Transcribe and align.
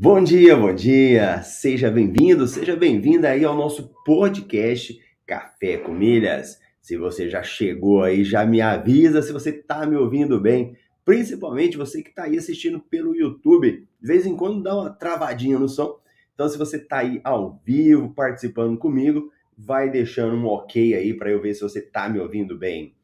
Bom 0.00 0.22
dia, 0.22 0.54
bom 0.54 0.72
dia! 0.72 1.42
Seja 1.42 1.90
bem-vindo, 1.90 2.46
seja 2.46 2.76
bem-vinda 2.76 3.30
aí 3.30 3.44
ao 3.44 3.56
nosso 3.56 3.92
podcast 4.04 4.96
Café 5.26 5.76
com 5.76 5.90
Milhas. 5.90 6.60
Se 6.80 6.96
você 6.96 7.28
já 7.28 7.42
chegou 7.42 8.04
aí, 8.04 8.22
já 8.22 8.46
me 8.46 8.60
avisa 8.60 9.20
se 9.20 9.32
você 9.32 9.50
está 9.50 9.84
me 9.84 9.96
ouvindo 9.96 10.40
bem, 10.40 10.76
principalmente 11.04 11.76
você 11.76 12.00
que 12.00 12.10
está 12.10 12.26
aí 12.26 12.38
assistindo 12.38 12.78
pelo 12.78 13.12
YouTube. 13.12 13.88
De 14.00 14.06
vez 14.06 14.24
em 14.24 14.36
quando 14.36 14.62
dá 14.62 14.72
uma 14.76 14.88
travadinha 14.88 15.58
no 15.58 15.68
som. 15.68 15.98
Então, 16.32 16.48
se 16.48 16.56
você 16.56 16.76
está 16.76 16.98
aí 16.98 17.20
ao 17.24 17.60
vivo, 17.66 18.14
participando 18.14 18.78
comigo, 18.78 19.32
vai 19.56 19.90
deixando 19.90 20.36
um 20.36 20.46
ok 20.46 20.94
aí 20.94 21.12
para 21.12 21.32
eu 21.32 21.42
ver 21.42 21.54
se 21.54 21.62
você 21.62 21.80
está 21.80 22.08
me 22.08 22.20
ouvindo 22.20 22.56
bem. 22.56 22.94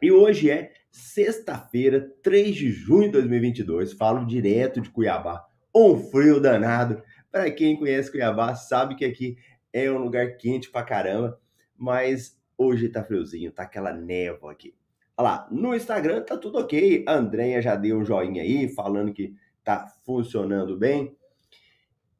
E 0.00 0.12
hoje 0.12 0.48
é 0.48 0.70
sexta-feira, 0.92 2.08
3 2.22 2.54
de 2.54 2.70
junho 2.70 3.06
de 3.06 3.14
2022, 3.14 3.94
falo 3.94 4.24
direto 4.24 4.80
de 4.80 4.90
Cuiabá 4.90 5.44
um 5.74 5.98
frio 5.98 6.40
danado. 6.40 7.02
Para 7.30 7.50
quem 7.50 7.76
conhece 7.76 8.10
Cuiabá, 8.10 8.54
sabe 8.54 8.94
que 8.94 9.04
aqui 9.04 9.36
é 9.72 9.90
um 9.90 9.98
lugar 9.98 10.36
quente 10.36 10.70
pra 10.70 10.84
caramba, 10.84 11.40
mas 11.76 12.38
hoje 12.56 12.88
tá 12.88 13.02
friozinho, 13.02 13.50
tá 13.50 13.64
aquela 13.64 13.92
névoa 13.92 14.52
aqui. 14.52 14.74
Olha 15.16 15.28
lá, 15.28 15.48
no 15.50 15.74
Instagram 15.74 16.22
tá 16.22 16.36
tudo 16.36 16.58
ok. 16.58 17.04
A 17.06 17.14
Andréia 17.14 17.60
já 17.60 17.74
deu 17.74 17.98
um 17.98 18.04
joinha 18.04 18.42
aí, 18.42 18.68
falando 18.68 19.12
que 19.12 19.34
tá 19.64 19.86
funcionando 20.04 20.76
bem. 20.76 21.16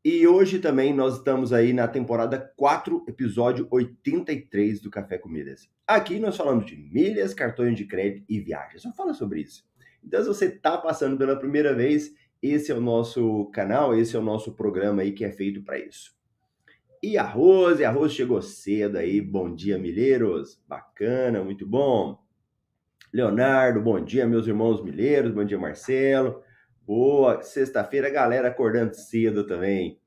E 0.05 0.27
hoje 0.27 0.59
também 0.59 0.93
nós 0.93 1.17
estamos 1.17 1.53
aí 1.53 1.73
na 1.73 1.89
temporada 1.89 2.53
4, 2.57 3.05
episódio 3.09 3.67
83 3.71 4.81
do 4.81 4.91
Café 4.91 5.17
com 5.17 5.29
Milhas. 5.29 5.69
Aqui 5.87 6.19
nós 6.19 6.37
falamos 6.37 6.67
de 6.67 6.77
milhas, 6.77 7.33
cartões 7.33 7.77
de 7.77 7.87
crédito 7.87 8.25
e 8.29 8.39
viagens. 8.39 8.83
Só 8.83 8.93
fala 8.93 9.15
sobre 9.15 9.41
isso. 9.41 9.65
Então, 10.05 10.21
se 10.21 10.29
você 10.29 10.51
tá 10.51 10.77
passando 10.77 11.17
pela 11.17 11.37
primeira 11.37 11.75
vez, 11.75 12.13
esse 12.47 12.71
é 12.71 12.75
o 12.75 12.81
nosso 12.81 13.47
canal, 13.47 13.97
esse 13.97 14.15
é 14.15 14.19
o 14.19 14.23
nosso 14.23 14.53
programa 14.53 15.01
aí 15.01 15.13
que 15.13 15.25
é 15.25 15.33
feito 15.33 15.63
para 15.63 15.79
isso. 15.79 16.15
E 17.03 17.17
a 17.17 17.23
Rose, 17.23 17.83
a 17.83 17.91
Rose 17.91 18.15
chegou 18.15 18.43
cedo 18.43 18.99
aí. 18.99 19.19
Bom 19.19 19.55
dia, 19.55 19.79
milheiros. 19.79 20.63
Bacana, 20.69 21.43
muito 21.43 21.67
bom. 21.67 22.23
Leonardo, 23.11 23.81
bom 23.81 23.99
dia, 23.99 24.27
meus 24.27 24.47
irmãos 24.47 24.85
milheiros. 24.85 25.33
Bom 25.33 25.43
dia, 25.43 25.59
Marcelo. 25.59 26.43
Boa, 26.87 27.41
sexta-feira, 27.41 28.11
galera 28.11 28.49
acordando 28.49 28.95
cedo 28.95 29.47
também. 29.47 29.99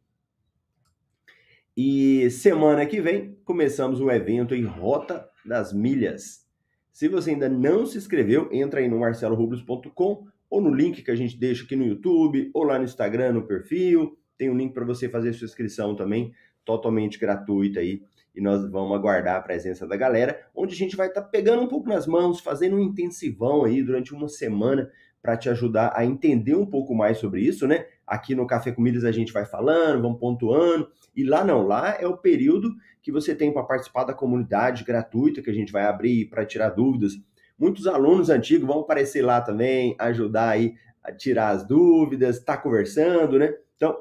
E 1.76 2.30
semana 2.30 2.86
que 2.86 3.02
vem 3.02 3.36
começamos 3.44 4.00
o 4.00 4.12
evento 4.12 4.54
em 4.54 4.64
Rota 4.64 5.28
das 5.44 5.74
Milhas. 5.74 6.46
Se 6.92 7.08
você 7.08 7.32
ainda 7.32 7.50
não 7.50 7.84
se 7.86 7.98
inscreveu, 7.98 8.48
entra 8.52 8.80
aí 8.80 8.88
no 8.88 9.00
marcelorubles.com 9.00 10.28
ou 10.50 10.62
no 10.62 10.74
link 10.74 11.02
que 11.02 11.12
a 11.12 11.16
gente 11.16 11.38
deixa 11.38 11.64
aqui 11.64 11.76
no 11.76 11.86
YouTube, 11.86 12.50
ou 12.54 12.64
lá 12.64 12.78
no 12.78 12.86
Instagram, 12.86 13.34
no 13.34 13.48
perfil. 13.48 14.18
Tem 14.38 14.50
um 14.50 14.58
link 14.58 14.74
para 14.74 14.86
você 14.86 15.10
fazer 15.10 15.34
sua 15.34 15.46
inscrição 15.46 15.96
também, 15.96 16.34
totalmente 16.64 17.20
gratuita 17.20 17.80
aí. 17.80 18.02
E 18.36 18.42
nós 18.42 18.70
vamos 18.70 18.96
aguardar 18.96 19.38
a 19.38 19.42
presença 19.42 19.88
da 19.88 19.98
galera, 19.98 20.40
onde 20.56 20.74
a 20.74 20.78
gente 20.78 20.96
vai 20.96 21.08
estar 21.08 21.22
tá 21.22 21.28
pegando 21.28 21.64
um 21.64 21.68
pouco 21.68 21.90
nas 21.90 22.06
mãos, 22.06 22.40
fazendo 22.40 22.76
um 22.76 22.82
intensivão 22.82 23.66
aí 23.66 23.82
durante 23.82 24.14
uma 24.14 24.30
semana 24.30 24.90
para 25.22 25.36
te 25.36 25.50
ajudar 25.50 25.92
a 25.96 26.06
entender 26.06 26.56
um 26.56 26.66
pouco 26.66 26.94
mais 26.94 27.18
sobre 27.18 27.42
isso, 27.42 27.68
né? 27.68 27.86
Aqui 28.06 28.36
no 28.36 28.46
Café 28.46 28.72
Comidas 28.72 29.04
a 29.04 29.12
gente 29.12 29.34
vai 29.34 29.46
falando, 29.46 30.04
vamos 30.04 30.20
pontuando, 30.20 30.88
e 31.16 31.24
lá 31.24 31.44
não, 31.44 31.66
lá 31.66 31.98
é 32.00 32.08
o 32.08 32.16
período 32.16 32.74
que 33.02 33.12
você 33.12 33.34
tem 33.34 33.52
para 33.52 33.64
participar 33.64 34.04
da 34.04 34.14
comunidade 34.14 34.84
gratuita 34.84 35.42
que 35.42 35.50
a 35.50 35.54
gente 35.54 35.72
vai 35.72 35.84
abrir 35.84 36.30
para 36.30 36.46
tirar 36.46 36.70
dúvidas 36.70 37.14
Muitos 37.58 37.88
alunos 37.88 38.30
antigos 38.30 38.68
vão 38.68 38.82
aparecer 38.82 39.24
lá 39.24 39.42
também, 39.42 39.96
ajudar 39.98 40.50
aí 40.50 40.76
a 41.04 41.12
tirar 41.12 41.50
as 41.50 41.66
dúvidas, 41.66 42.44
tá 42.44 42.56
conversando, 42.56 43.40
né? 43.40 43.56
Então, 43.76 43.98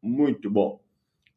muito 0.00 0.50
bom. 0.50 0.80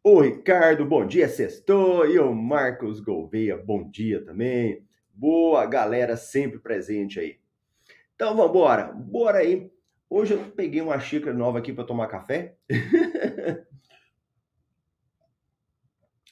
O 0.02 0.22
Ricardo, 0.22 0.86
bom 0.86 1.06
dia, 1.06 1.28
sextou. 1.28 2.08
E 2.08 2.18
o 2.18 2.34
Marcos 2.34 3.02
Gouveia, 3.02 3.58
bom 3.58 3.90
dia 3.90 4.24
também. 4.24 4.86
Boa 5.14 5.66
galera 5.66 6.16
sempre 6.16 6.60
presente 6.60 7.20
aí. 7.20 7.38
Então, 8.16 8.36
vamos 8.36 8.52
embora. 8.52 8.94
Bora 8.94 9.40
aí. 9.40 9.70
Hoje 10.10 10.34
eu 10.34 10.40
peguei 10.52 10.82
uma 10.82 11.00
xícara 11.00 11.34
nova 11.34 11.60
aqui 11.60 11.74
para 11.74 11.84
tomar 11.84 12.08
café. 12.08 12.56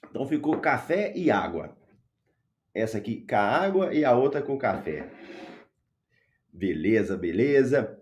então 0.09 0.25
ficou 0.25 0.57
café 0.59 1.11
e 1.15 1.29
água. 1.29 1.75
Essa 2.77 2.99
aqui 2.99 3.25
com 3.27 3.35
a 3.35 3.39
água 3.39 3.91
e 3.91 4.05
a 4.05 4.15
outra 4.15 4.39
com 4.39 4.55
café. 4.55 5.09
Beleza, 6.53 7.17
beleza? 7.17 7.99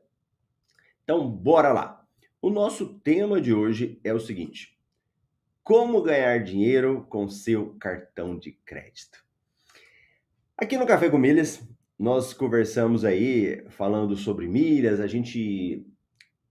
Então, 1.02 1.32
bora 1.32 1.72
lá. 1.72 2.06
O 2.42 2.50
nosso 2.50 3.00
tema 3.00 3.40
de 3.40 3.54
hoje 3.54 4.02
é 4.04 4.14
o 4.14 4.20
seguinte: 4.20 4.78
Como 5.64 6.02
ganhar 6.02 6.44
dinheiro 6.44 7.06
com 7.10 7.30
seu 7.30 7.74
cartão 7.80 8.38
de 8.38 8.52
crédito? 8.66 9.24
Aqui 10.58 10.78
no 10.78 10.86
Café 10.86 11.10
com 11.10 11.18
Milhas, 11.18 11.66
nós 11.98 12.34
conversamos 12.34 13.06
aí 13.06 13.66
falando 13.70 14.18
sobre 14.18 14.46
milhas, 14.46 15.00
a 15.00 15.08
gente 15.08 15.88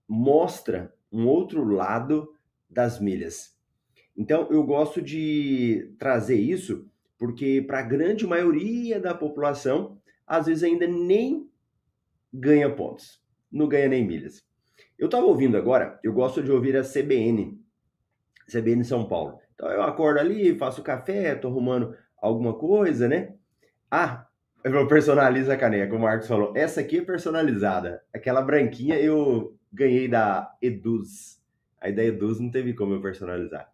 mostra 0.07 0.91
um 1.11 1.27
outro 1.27 1.63
lado 1.63 2.33
das 2.67 2.99
milhas. 2.99 3.55
Então, 4.17 4.47
eu 4.49 4.63
gosto 4.63 4.99
de 4.99 5.93
trazer 5.99 6.39
isso 6.39 6.89
porque 7.17 7.63
para 7.65 7.79
a 7.79 7.83
grande 7.83 8.25
maioria 8.25 8.99
da 8.99 9.13
população, 9.13 9.99
às 10.25 10.45
vezes 10.45 10.63
ainda 10.63 10.87
nem 10.87 11.49
ganha 12.33 12.69
pontos, 12.69 13.21
não 13.51 13.67
ganha 13.67 13.87
nem 13.87 14.05
milhas. 14.05 14.43
Eu 14.97 15.05
estava 15.05 15.25
ouvindo 15.25 15.57
agora, 15.57 15.99
eu 16.03 16.13
gosto 16.13 16.41
de 16.41 16.51
ouvir 16.51 16.75
a 16.75 16.83
CBN, 16.83 17.59
CBN 18.49 18.83
São 18.83 19.07
Paulo. 19.07 19.39
Então 19.53 19.69
eu 19.69 19.83
acordo 19.83 20.19
ali, 20.19 20.57
faço 20.57 20.83
café, 20.83 21.33
estou 21.33 21.51
arrumando 21.51 21.95
alguma 22.17 22.53
coisa, 22.53 23.07
né? 23.07 23.35
Ah, 23.89 24.27
eu 24.63 24.87
personalizo 24.87 25.51
a 25.51 25.57
caneca, 25.57 25.95
o 25.95 25.99
Marcos 25.99 26.27
falou. 26.27 26.51
Essa 26.55 26.81
aqui 26.81 26.97
é 26.97 27.01
personalizada. 27.05 28.01
Aquela 28.13 28.41
branquinha 28.41 28.99
eu 28.99 29.55
ganhei 29.71 30.07
da 30.07 30.51
Eduz. 30.61 31.41
Aí 31.79 31.93
da 31.93 32.03
Eduz 32.03 32.39
não 32.39 32.49
teve 32.49 32.73
como 32.73 32.93
eu 32.93 33.01
personalizar. 33.01 33.71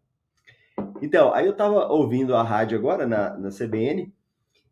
Então, 1.01 1.33
aí 1.33 1.47
eu 1.47 1.55
tava 1.55 1.87
ouvindo 1.87 2.35
a 2.35 2.43
rádio 2.43 2.77
agora 2.77 3.07
na, 3.07 3.35
na 3.35 3.49
CBN, 3.49 4.13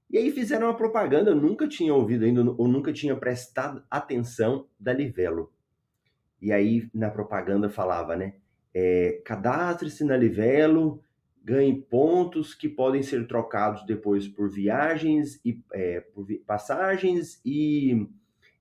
e 0.09 0.17
aí 0.17 0.31
fizeram 0.31 0.67
uma 0.67 0.77
propaganda, 0.77 1.31
eu 1.31 1.35
nunca 1.35 1.67
tinha 1.67 1.93
ouvido 1.93 2.23
ainda, 2.23 2.41
ou 2.41 2.67
nunca 2.67 2.93
tinha 2.93 3.15
prestado 3.15 3.83
atenção 3.89 4.67
da 4.79 4.93
Livelo. 4.93 5.51
E 6.41 6.51
aí 6.51 6.89
na 6.93 7.09
propaganda 7.09 7.69
falava, 7.69 8.15
né? 8.15 8.35
É, 8.73 9.21
Cadastre-se 9.25 10.03
na 10.03 10.15
Livelo, 10.15 11.01
ganhe 11.43 11.81
pontos 11.81 12.53
que 12.53 12.69
podem 12.69 13.01
ser 13.01 13.27
trocados 13.27 13.85
depois 13.85 14.27
por 14.27 14.51
viagens 14.51 15.39
e 15.43 15.63
é, 15.73 15.99
por 15.99 16.23
vi 16.25 16.37
passagens 16.37 17.41
e, 17.43 18.07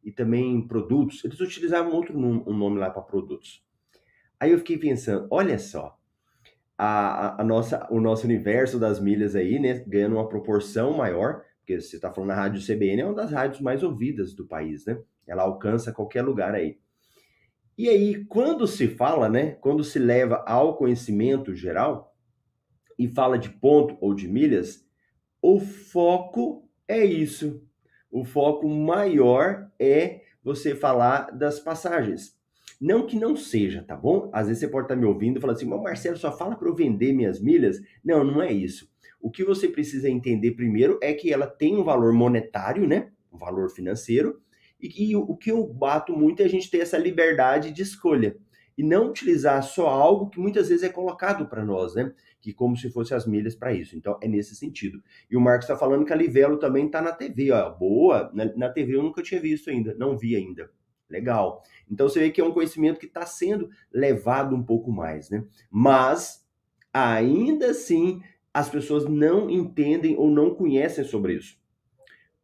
e 0.03 0.11
também 0.11 0.67
produtos. 0.67 1.25
Eles 1.25 1.41
utilizavam 1.41 1.93
outro 1.93 2.19
um 2.19 2.57
nome 2.57 2.79
lá 2.79 2.91
para 2.91 3.03
produtos. 3.03 3.63
Aí 4.41 4.53
eu 4.53 4.59
fiquei 4.59 4.79
pensando, 4.79 5.27
olha 5.31 5.59
só, 5.59 5.98
a, 6.79 7.43
a, 7.43 7.45
nossa, 7.45 7.89
o 7.91 8.01
nosso 8.01 8.25
universo 8.25 8.79
das 8.79 9.01
milhas 9.01 9.35
aí, 9.35 9.59
né, 9.59 9.83
ganhando 9.85 10.15
uma 10.15 10.29
proporção 10.29 10.97
maior, 10.97 11.43
porque 11.59 11.81
você 11.81 11.97
está 11.97 12.13
falando 12.13 12.29
na 12.29 12.37
rádio 12.37 12.65
CBN, 12.65 13.03
é 13.03 13.05
uma 13.05 13.15
das 13.15 13.33
rádios 13.33 13.61
mais 13.61 13.83
ouvidas 13.83 14.33
do 14.33 14.47
país, 14.47 14.87
né? 14.87 14.97
Ela 15.27 15.43
alcança 15.43 15.93
qualquer 15.93 16.23
lugar 16.23 16.55
aí. 16.55 16.79
E 17.77 17.89
aí, 17.89 18.25
quando 18.25 18.67
se 18.67 18.89
fala, 18.89 19.29
né, 19.29 19.53
quando 19.61 19.83
se 19.85 19.99
leva 19.99 20.43
ao 20.47 20.77
conhecimento 20.77 21.55
geral 21.55 22.15
e 22.99 23.09
fala 23.09 23.39
de 23.39 23.51
ponto 23.51 23.99
ou 24.01 24.15
de 24.15 24.29
milhas, 24.29 24.87
o 25.43 25.61
foco 25.61 26.69
é 26.87 27.05
isso. 27.05 27.63
O 28.11 28.25
foco 28.25 28.69
maior 28.69 29.71
é 29.79 30.23
você 30.43 30.75
falar 30.75 31.31
das 31.33 31.61
passagens. 31.61 32.38
Não 32.81 33.07
que 33.07 33.19
não 33.19 33.35
seja, 33.35 33.83
tá 33.83 33.97
bom? 33.97 34.31
Às 34.33 34.47
vezes 34.47 34.61
você 34.61 34.69
pode 34.69 34.85
estar 34.85 34.95
me 34.95 35.05
ouvindo 35.05 35.39
e 35.39 35.41
falar 35.41 35.55
assim, 35.55 35.67
mas 35.67 35.83
Marcelo, 35.83 36.17
só 36.17 36.37
fala 36.37 36.55
para 36.55 36.69
eu 36.69 36.75
vender 36.75 37.13
minhas 37.13 37.41
milhas. 37.41 37.81
Não, 38.05 38.23
não 38.23 38.41
é 38.41 38.53
isso. 38.53 38.89
O 39.21 39.31
que 39.31 39.43
você 39.43 39.69
precisa 39.69 40.09
entender 40.09 40.53
primeiro 40.53 40.99
é 41.03 41.13
que 41.13 41.33
ela 41.33 41.47
tem 41.47 41.77
um 41.77 41.83
valor 41.83 42.13
monetário, 42.13 42.87
né? 42.87 43.11
Um 43.33 43.39
valor 43.39 43.69
financeiro. 43.71 44.41
E, 44.81 45.11
e 45.11 45.17
o 45.17 45.37
que 45.37 45.51
eu 45.51 45.67
bato 45.67 46.17
muito 46.17 46.41
é 46.41 46.45
a 46.45 46.49
gente 46.49 46.71
ter 46.71 46.79
essa 46.79 46.97
liberdade 46.97 47.73
de 47.73 47.83
escolha. 47.83 48.37
E 48.77 48.83
não 48.85 49.09
utilizar 49.09 49.61
só 49.65 49.89
algo 49.89 50.31
que 50.31 50.39
muitas 50.39 50.69
vezes 50.69 50.85
é 50.85 50.89
colocado 50.89 51.49
para 51.49 51.65
nós, 51.65 51.97
né? 51.97 52.13
Que 52.41 52.53
como 52.53 52.77
se 52.77 52.89
fosse 52.91 53.13
as 53.13 53.27
milhas 53.27 53.57
para 53.57 53.73
isso. 53.73 53.97
Então 53.97 54.17
é 54.23 54.29
nesse 54.29 54.55
sentido. 54.55 55.03
E 55.29 55.37
o 55.37 55.41
Marcos 55.41 55.65
está 55.65 55.77
falando 55.77 56.05
que 56.05 56.13
a 56.13 56.17
Livelo 56.17 56.59
também 56.59 56.87
está 56.87 57.03
na 57.03 57.11
TV, 57.11 57.51
ó. 57.51 57.71
Boa. 57.71 58.31
Na, 58.33 58.45
na 58.55 58.69
TV 58.69 58.95
eu 58.95 59.03
nunca 59.03 59.21
tinha 59.21 59.41
visto 59.41 59.69
ainda, 59.69 59.97
não 59.97 60.17
vi 60.17 60.37
ainda. 60.37 60.71
Legal. 61.09 61.63
Então 61.91 62.09
você 62.09 62.21
vê 62.21 62.31
que 62.31 62.41
é 62.41 62.45
um 62.45 62.53
conhecimento 62.53 63.01
que 63.01 63.07
está 63.07 63.25
sendo 63.25 63.71
levado 63.93 64.55
um 64.55 64.63
pouco 64.63 64.93
mais, 64.93 65.31
né? 65.31 65.45
Mas 65.71 66.47
ainda 66.93 67.71
assim 67.71 68.23
as 68.53 68.69
pessoas 68.69 69.05
não 69.05 69.49
entendem 69.49 70.17
ou 70.17 70.31
não 70.31 70.55
conhecem 70.55 71.05
sobre 71.05 71.35
isso. 71.35 71.59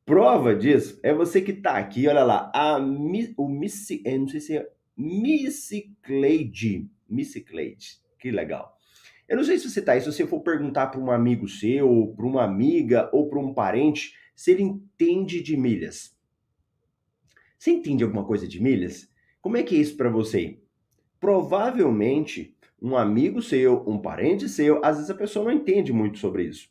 Prova 0.05 0.55
disso 0.55 1.01
é 1.03 1.15
você 1.15 1.41
que 1.41 1.51
está 1.51 1.79
aqui, 1.79 2.07
olha 2.07 2.23
lá, 2.23 2.53
a, 2.55 2.77
o 2.77 3.49
Missy, 3.49 4.03
é, 4.05 4.19
não 4.19 4.29
sei 4.29 4.41
se 4.41 4.57
é 4.57 4.71
Missy 4.97 5.97
Cleide, 6.03 6.89
Missy 7.09 7.41
Cleide, 7.41 7.99
que 8.19 8.31
legal. 8.31 8.77
Eu 9.27 9.39
não 9.39 9.45
sei 9.45 9.59
se 9.59 9.69
você 9.69 9.81
está 9.81 9.93
aí, 9.93 10.01
se 10.01 10.13
você 10.13 10.27
for 10.27 10.41
perguntar 10.41 10.89
para 10.89 11.01
um 11.01 11.11
amigo 11.11 11.49
seu, 11.49 12.13
para 12.15 12.27
uma 12.27 12.45
amiga 12.45 13.09
ou 13.13 13.29
para 13.29 13.39
um 13.39 13.55
parente, 13.55 14.15
se 14.37 14.51
ele 14.51 14.63
entende 14.63 15.43
de 15.43 15.57
milhas. 15.57 16.14
Você 17.65 17.71
entende 17.71 18.05
alguma 18.05 18.27
coisa 18.27 18.47
de 18.47 18.63
milhas? 18.63 19.11
Como 19.41 19.57
é 19.57 19.63
que 19.63 19.75
é 19.75 19.79
isso 19.79 19.97
para 19.97 20.11
você? 20.11 20.59
Provavelmente, 21.19 22.55
um 22.79 22.95
amigo 22.95 23.41
seu, 23.41 23.83
um 23.89 23.99
parente 23.99 24.51
seu, 24.51 24.85
às 24.85 24.97
vezes 24.97 25.11
a 25.11 25.15
pessoa 25.15 25.47
não 25.47 25.51
entende 25.51 25.91
muito 25.91 26.19
sobre 26.19 26.43
isso. 26.45 26.69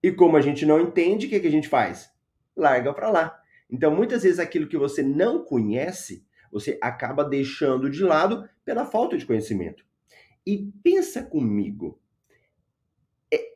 E 0.00 0.12
como 0.12 0.36
a 0.36 0.40
gente 0.40 0.64
não 0.64 0.80
entende, 0.80 1.26
o 1.26 1.28
que, 1.28 1.40
que 1.40 1.46
a 1.48 1.50
gente 1.50 1.68
faz? 1.68 2.08
Larga 2.56 2.94
para 2.94 3.10
lá. 3.10 3.42
Então, 3.68 3.92
muitas 3.92 4.22
vezes 4.22 4.38
aquilo 4.38 4.68
que 4.68 4.78
você 4.78 5.02
não 5.02 5.44
conhece, 5.44 6.24
você 6.52 6.78
acaba 6.80 7.24
deixando 7.24 7.90
de 7.90 8.04
lado 8.04 8.48
pela 8.64 8.86
falta 8.86 9.18
de 9.18 9.26
conhecimento. 9.26 9.84
E 10.46 10.70
pensa 10.84 11.24
comigo, 11.24 12.00
é, 13.28 13.54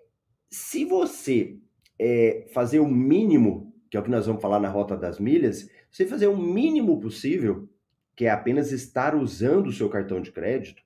se 0.51 0.85
você 0.85 1.61
é, 1.97 2.49
fazer 2.53 2.81
o 2.81 2.89
mínimo, 2.89 3.73
que 3.89 3.97
é 3.97 4.01
o 4.01 4.03
que 4.03 4.11
nós 4.11 4.27
vamos 4.27 4.43
falar 4.43 4.59
na 4.59 4.69
Rota 4.69 4.97
das 4.97 5.21
Milhas, 5.21 5.71
você 5.97 6.05
fazer 6.05 6.27
o 6.27 6.37
mínimo 6.37 7.01
possível, 7.01 7.71
que 8.15 8.27
é 8.27 8.31
apenas 8.31 8.71
estar 8.71 9.15
usando 9.15 9.69
o 9.69 9.73
seu 9.73 9.89
cartão 9.89 10.21
de 10.21 10.31
crédito, 10.31 10.83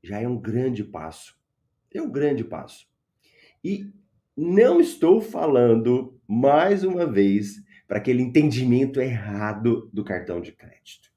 já 0.00 0.20
é 0.20 0.28
um 0.28 0.38
grande 0.38 0.84
passo. 0.84 1.36
É 1.92 2.00
um 2.00 2.08
grande 2.08 2.44
passo. 2.44 2.86
E 3.64 3.92
não 4.36 4.80
estou 4.80 5.20
falando, 5.20 6.20
mais 6.28 6.84
uma 6.84 7.04
vez, 7.04 7.60
para 7.88 7.98
aquele 7.98 8.22
entendimento 8.22 9.00
errado 9.00 9.90
do 9.92 10.04
cartão 10.04 10.40
de 10.40 10.52
crédito. 10.52 11.10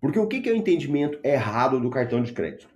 Porque 0.00 0.18
o 0.18 0.26
que 0.26 0.48
é 0.48 0.52
o 0.52 0.56
entendimento 0.56 1.20
errado 1.22 1.78
do 1.78 1.90
cartão 1.90 2.24
de 2.24 2.32
crédito? 2.32 2.73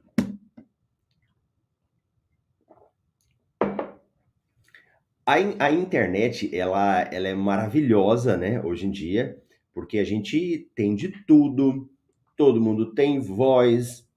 A, 5.28 5.34
a 5.66 5.70
internet, 5.70 6.56
ela, 6.56 7.02
ela 7.02 7.28
é 7.28 7.34
maravilhosa, 7.34 8.34
né, 8.34 8.62
hoje 8.62 8.86
em 8.86 8.90
dia, 8.90 9.38
porque 9.75 9.98
a 9.98 10.04
gente 10.04 10.70
tem 10.75 10.94
de 10.94 11.10
tudo, 11.26 11.86
todo 12.34 12.62
mundo 12.62 12.94
tem 12.94 13.20
voz, 13.20 14.08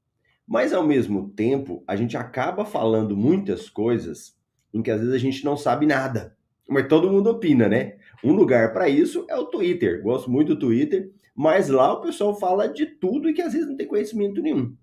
mas 0.48 0.72
ao 0.72 0.88
mesmo 0.88 1.28
tempo, 1.32 1.84
a 1.86 1.98
gente 1.98 2.16
acaba 2.16 2.64
falando 2.64 3.18
muitas 3.18 3.70
coisas 3.70 4.38
em 4.74 4.82
que 4.82 4.90
às 4.90 5.02
vezes 5.02 5.14
a 5.14 5.18
gente 5.18 5.44
não 5.44 5.58
sabe 5.58 5.86
nada. 5.86 6.34
Mas 6.66 6.88
todo 6.88 7.12
mundo 7.12 7.30
opina, 7.30 7.68
né? 7.68 7.98
Um 8.24 8.32
lugar 8.32 8.72
para 8.72 8.88
isso 8.88 9.26
é 9.28 9.36
o 9.36 9.48
Twitter. 9.48 10.02
Gosto 10.02 10.32
muito 10.32 10.56
do 10.56 10.60
Twitter, 10.62 11.12
mas 11.36 11.68
lá 11.68 11.92
o 11.92 12.00
pessoal 12.00 12.40
fala 12.40 12.70
de 12.70 12.86
tudo 12.86 13.30
e 13.30 13.34
que 13.34 13.42
às 13.42 13.52
vezes 13.52 13.68
não 13.68 13.76
tem 13.76 13.86
conhecimento 13.86 14.42
nenhum. 14.42 14.74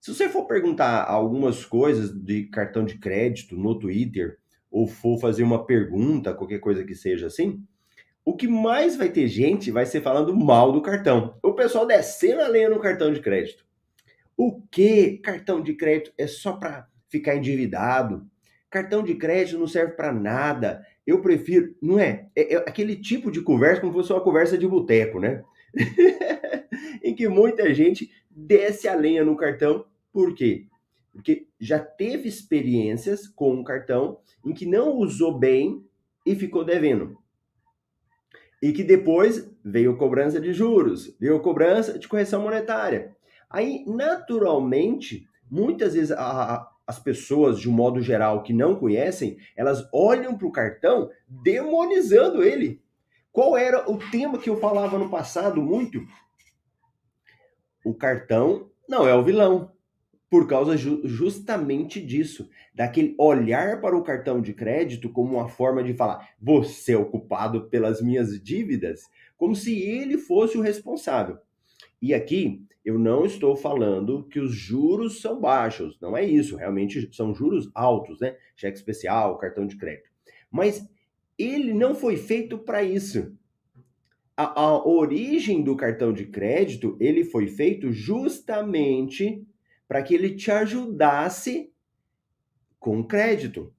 Se 0.00 0.14
você 0.14 0.28
for 0.28 0.46
perguntar 0.46 1.02
algumas 1.02 1.64
coisas 1.64 2.12
de 2.12 2.44
cartão 2.44 2.84
de 2.84 2.96
crédito 2.96 3.56
no 3.56 3.76
Twitter, 3.76 4.38
ou 4.72 4.86
for 4.86 5.20
fazer 5.20 5.42
uma 5.42 5.64
pergunta, 5.66 6.32
qualquer 6.32 6.58
coisa 6.58 6.82
que 6.82 6.94
seja 6.94 7.26
assim, 7.26 7.62
o 8.24 8.34
que 8.34 8.48
mais 8.48 8.96
vai 8.96 9.10
ter 9.10 9.28
gente 9.28 9.70
vai 9.70 9.84
ser 9.84 10.00
falando 10.00 10.34
mal 10.34 10.72
do 10.72 10.80
cartão. 10.80 11.36
O 11.42 11.52
pessoal 11.52 11.86
descendo 11.86 12.40
a 12.40 12.48
lenha 12.48 12.70
no 12.70 12.80
cartão 12.80 13.12
de 13.12 13.20
crédito. 13.20 13.66
O 14.36 14.62
que 14.70 15.18
cartão 15.18 15.60
de 15.60 15.74
crédito 15.74 16.12
é 16.16 16.26
só 16.26 16.54
para 16.54 16.88
ficar 17.08 17.36
endividado? 17.36 18.26
Cartão 18.70 19.02
de 19.02 19.14
crédito 19.14 19.58
não 19.58 19.66
serve 19.66 19.92
para 19.92 20.12
nada. 20.12 20.86
Eu 21.06 21.20
prefiro, 21.20 21.74
não 21.82 21.98
é? 21.98 22.28
é? 22.34 22.54
é? 22.54 22.56
aquele 22.58 22.96
tipo 22.96 23.30
de 23.30 23.42
conversa 23.42 23.80
como 23.80 23.92
se 23.92 23.98
fosse 23.98 24.12
uma 24.12 24.24
conversa 24.24 24.56
de 24.56 24.66
boteco, 24.66 25.20
né? 25.20 25.42
em 27.02 27.14
que 27.14 27.28
muita 27.28 27.74
gente 27.74 28.10
desce 28.30 28.88
a 28.88 28.94
lenha 28.94 29.24
no 29.24 29.36
cartão. 29.36 29.84
Por 30.12 30.34
quê? 30.34 30.66
Porque 31.12 31.46
já 31.60 31.78
teve 31.78 32.28
experiências 32.28 33.28
com 33.28 33.52
um 33.52 33.64
cartão 33.64 34.18
em 34.44 34.52
que 34.52 34.64
não 34.64 34.96
usou 34.96 35.38
bem 35.38 35.84
e 36.24 36.34
ficou 36.34 36.64
devendo. 36.64 37.18
E 38.62 38.72
que 38.72 38.82
depois 38.82 39.50
veio 39.64 39.96
cobrança 39.96 40.40
de 40.40 40.52
juros, 40.52 41.14
veio 41.18 41.40
cobrança 41.40 41.98
de 41.98 42.08
correção 42.08 42.42
monetária. 42.42 43.14
Aí, 43.50 43.84
naturalmente, 43.86 45.28
muitas 45.50 45.94
vezes 45.94 46.12
a, 46.12 46.54
a, 46.54 46.72
as 46.86 46.98
pessoas, 46.98 47.60
de 47.60 47.68
um 47.68 47.72
modo 47.72 48.00
geral, 48.00 48.42
que 48.42 48.52
não 48.52 48.76
conhecem, 48.76 49.36
elas 49.56 49.86
olham 49.92 50.36
para 50.38 50.46
o 50.46 50.52
cartão 50.52 51.10
demonizando 51.28 52.42
ele. 52.42 52.80
Qual 53.30 53.56
era 53.56 53.90
o 53.90 53.98
tema 54.10 54.38
que 54.38 54.48
eu 54.48 54.58
falava 54.58 54.98
no 54.98 55.10
passado 55.10 55.60
muito? 55.60 56.00
O 57.84 57.94
cartão 57.94 58.70
não 58.88 59.06
é 59.08 59.14
o 59.14 59.24
vilão 59.24 59.72
por 60.32 60.48
causa 60.48 60.78
ju 60.78 61.02
justamente 61.04 62.00
disso, 62.00 62.48
daquele 62.74 63.14
olhar 63.18 63.82
para 63.82 63.94
o 63.94 64.02
cartão 64.02 64.40
de 64.40 64.54
crédito 64.54 65.10
como 65.10 65.34
uma 65.34 65.46
forma 65.46 65.84
de 65.84 65.92
falar, 65.92 66.26
você 66.40 66.94
é 66.94 66.96
o 66.96 67.04
culpado 67.04 67.68
pelas 67.68 68.00
minhas 68.00 68.42
dívidas, 68.42 69.10
como 69.36 69.54
se 69.54 69.78
ele 69.78 70.16
fosse 70.16 70.56
o 70.56 70.62
responsável. 70.62 71.36
E 72.00 72.14
aqui 72.14 72.64
eu 72.82 72.98
não 72.98 73.26
estou 73.26 73.54
falando 73.54 74.24
que 74.24 74.40
os 74.40 74.54
juros 74.54 75.20
são 75.20 75.38
baixos, 75.38 75.98
não 76.00 76.16
é 76.16 76.24
isso, 76.24 76.56
realmente 76.56 77.14
são 77.14 77.34
juros 77.34 77.70
altos, 77.74 78.18
né? 78.18 78.34
Cheque 78.56 78.78
especial, 78.78 79.36
cartão 79.36 79.66
de 79.66 79.76
crédito. 79.76 80.08
Mas 80.50 80.82
ele 81.38 81.74
não 81.74 81.94
foi 81.94 82.16
feito 82.16 82.56
para 82.56 82.82
isso. 82.82 83.36
A, 84.34 84.62
a 84.62 84.88
origem 84.88 85.62
do 85.62 85.76
cartão 85.76 86.10
de 86.10 86.24
crédito, 86.24 86.96
ele 86.98 87.22
foi 87.22 87.48
feito 87.48 87.92
justamente 87.92 89.46
para 89.92 90.02
que 90.02 90.14
ele 90.14 90.34
te 90.34 90.50
ajudasse 90.50 91.70
com 92.78 93.06
crédito. 93.06 93.74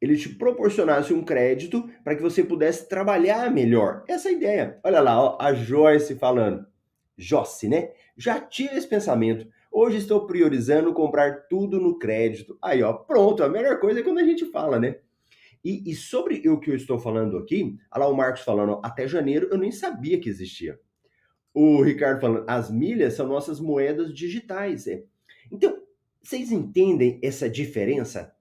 Ele 0.00 0.16
te 0.16 0.30
proporcionasse 0.30 1.14
um 1.14 1.24
crédito 1.24 1.88
para 2.02 2.16
que 2.16 2.22
você 2.22 2.42
pudesse 2.42 2.88
trabalhar 2.88 3.48
melhor. 3.48 4.02
Essa 4.08 4.30
é 4.30 4.32
a 4.32 4.34
ideia. 4.34 4.80
Olha 4.82 5.00
lá, 5.00 5.22
ó, 5.22 5.38
a 5.40 5.54
Joyce 5.54 6.16
falando. 6.16 6.66
Joyce, 7.16 7.68
né? 7.68 7.92
Já 8.16 8.40
tive 8.40 8.74
esse 8.74 8.88
pensamento. 8.88 9.46
Hoje 9.70 9.98
estou 9.98 10.26
priorizando 10.26 10.92
comprar 10.92 11.46
tudo 11.46 11.78
no 11.78 12.00
crédito. 12.00 12.58
Aí, 12.60 12.82
ó, 12.82 12.92
pronto. 12.92 13.44
A 13.44 13.48
melhor 13.48 13.78
coisa 13.78 14.00
é 14.00 14.02
quando 14.02 14.18
a 14.18 14.24
gente 14.24 14.44
fala, 14.46 14.80
né? 14.80 14.96
E, 15.64 15.88
e 15.88 15.94
sobre 15.94 16.48
o 16.48 16.58
que 16.58 16.72
eu 16.72 16.74
estou 16.74 16.98
falando 16.98 17.38
aqui, 17.38 17.78
olha 17.94 18.06
lá 18.06 18.10
o 18.10 18.16
Marcos 18.16 18.42
falando, 18.42 18.80
até 18.82 19.06
janeiro 19.06 19.46
eu 19.52 19.56
nem 19.56 19.70
sabia 19.70 20.18
que 20.18 20.28
existia. 20.28 20.80
O 21.54 21.80
Ricardo 21.80 22.20
falando, 22.20 22.44
as 22.48 22.72
milhas 22.72 23.14
são 23.14 23.28
nossas 23.28 23.60
moedas 23.60 24.12
digitais. 24.12 24.88
É. 24.88 25.04
Então, 25.50 25.78
vocês 26.22 26.52
entendem 26.52 27.18
essa 27.22 27.48
diferença? 27.48 28.34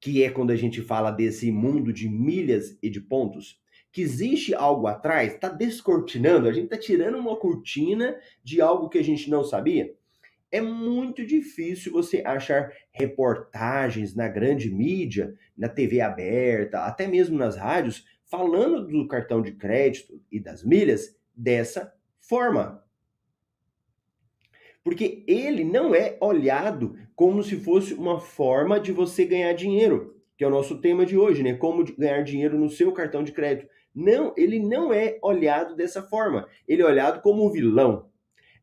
Que 0.00 0.22
é 0.22 0.30
quando 0.30 0.50
a 0.50 0.56
gente 0.56 0.80
fala 0.82 1.10
desse 1.10 1.50
mundo 1.50 1.92
de 1.92 2.08
milhas 2.08 2.78
e 2.82 2.88
de 2.88 3.00
pontos? 3.00 3.60
Que 3.92 4.02
existe 4.02 4.54
algo 4.54 4.86
atrás, 4.86 5.34
está 5.34 5.48
descortinando, 5.48 6.48
a 6.48 6.52
gente 6.52 6.64
está 6.64 6.78
tirando 6.78 7.18
uma 7.18 7.36
cortina 7.36 8.16
de 8.42 8.60
algo 8.60 8.88
que 8.88 8.98
a 8.98 9.04
gente 9.04 9.28
não 9.30 9.42
sabia. 9.42 9.94
É 10.50 10.60
muito 10.60 11.26
difícil 11.26 11.92
você 11.92 12.22
achar 12.24 12.72
reportagens 12.92 14.14
na 14.14 14.28
grande 14.28 14.70
mídia, 14.70 15.34
na 15.56 15.68
TV 15.68 16.00
aberta, 16.00 16.80
até 16.84 17.06
mesmo 17.06 17.36
nas 17.36 17.56
rádios, 17.56 18.04
falando 18.24 18.86
do 18.86 19.08
cartão 19.08 19.42
de 19.42 19.52
crédito 19.52 20.22
e 20.30 20.38
das 20.38 20.64
milhas 20.64 21.16
dessa 21.34 21.92
forma. 22.20 22.85
Porque 24.86 25.24
ele 25.26 25.64
não 25.64 25.92
é 25.96 26.16
olhado 26.20 26.96
como 27.16 27.42
se 27.42 27.56
fosse 27.56 27.92
uma 27.92 28.20
forma 28.20 28.78
de 28.78 28.92
você 28.92 29.24
ganhar 29.24 29.52
dinheiro, 29.52 30.14
que 30.38 30.44
é 30.44 30.46
o 30.46 30.50
nosso 30.50 30.80
tema 30.80 31.04
de 31.04 31.18
hoje, 31.18 31.42
né? 31.42 31.54
Como 31.54 31.84
ganhar 31.98 32.22
dinheiro 32.22 32.56
no 32.56 32.70
seu 32.70 32.92
cartão 32.92 33.24
de 33.24 33.32
crédito. 33.32 33.68
Não, 33.92 34.32
ele 34.36 34.60
não 34.60 34.92
é 34.92 35.18
olhado 35.20 35.74
dessa 35.74 36.04
forma. 36.04 36.46
Ele 36.68 36.82
é 36.82 36.84
olhado 36.84 37.20
como 37.20 37.44
um 37.44 37.50
vilão. 37.50 38.08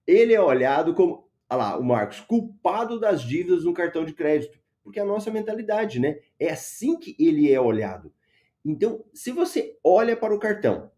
Ele 0.07 0.33
é 0.33 0.39
olhado 0.39 0.93
como, 0.93 1.27
olha 1.49 1.57
lá, 1.57 1.77
o 1.77 1.83
Marcos, 1.83 2.21
culpado 2.21 3.01
das 3.01 3.21
dívidas 3.21 3.65
no 3.65 3.73
cartão 3.73 4.05
de 4.05 4.13
crédito. 4.13 4.57
Porque 4.81 4.99
é 4.99 5.03
a 5.03 5.05
nossa 5.05 5.29
mentalidade, 5.29 5.99
né? 5.99 6.19
É 6.39 6.51
assim 6.51 6.97
que 6.97 7.17
ele 7.19 7.51
é 7.51 7.59
olhado. 7.59 8.13
Então, 8.63 9.03
se 9.13 9.33
você 9.33 9.77
olha 9.83 10.15
para 10.15 10.33
o 10.33 10.39
cartão 10.39 10.89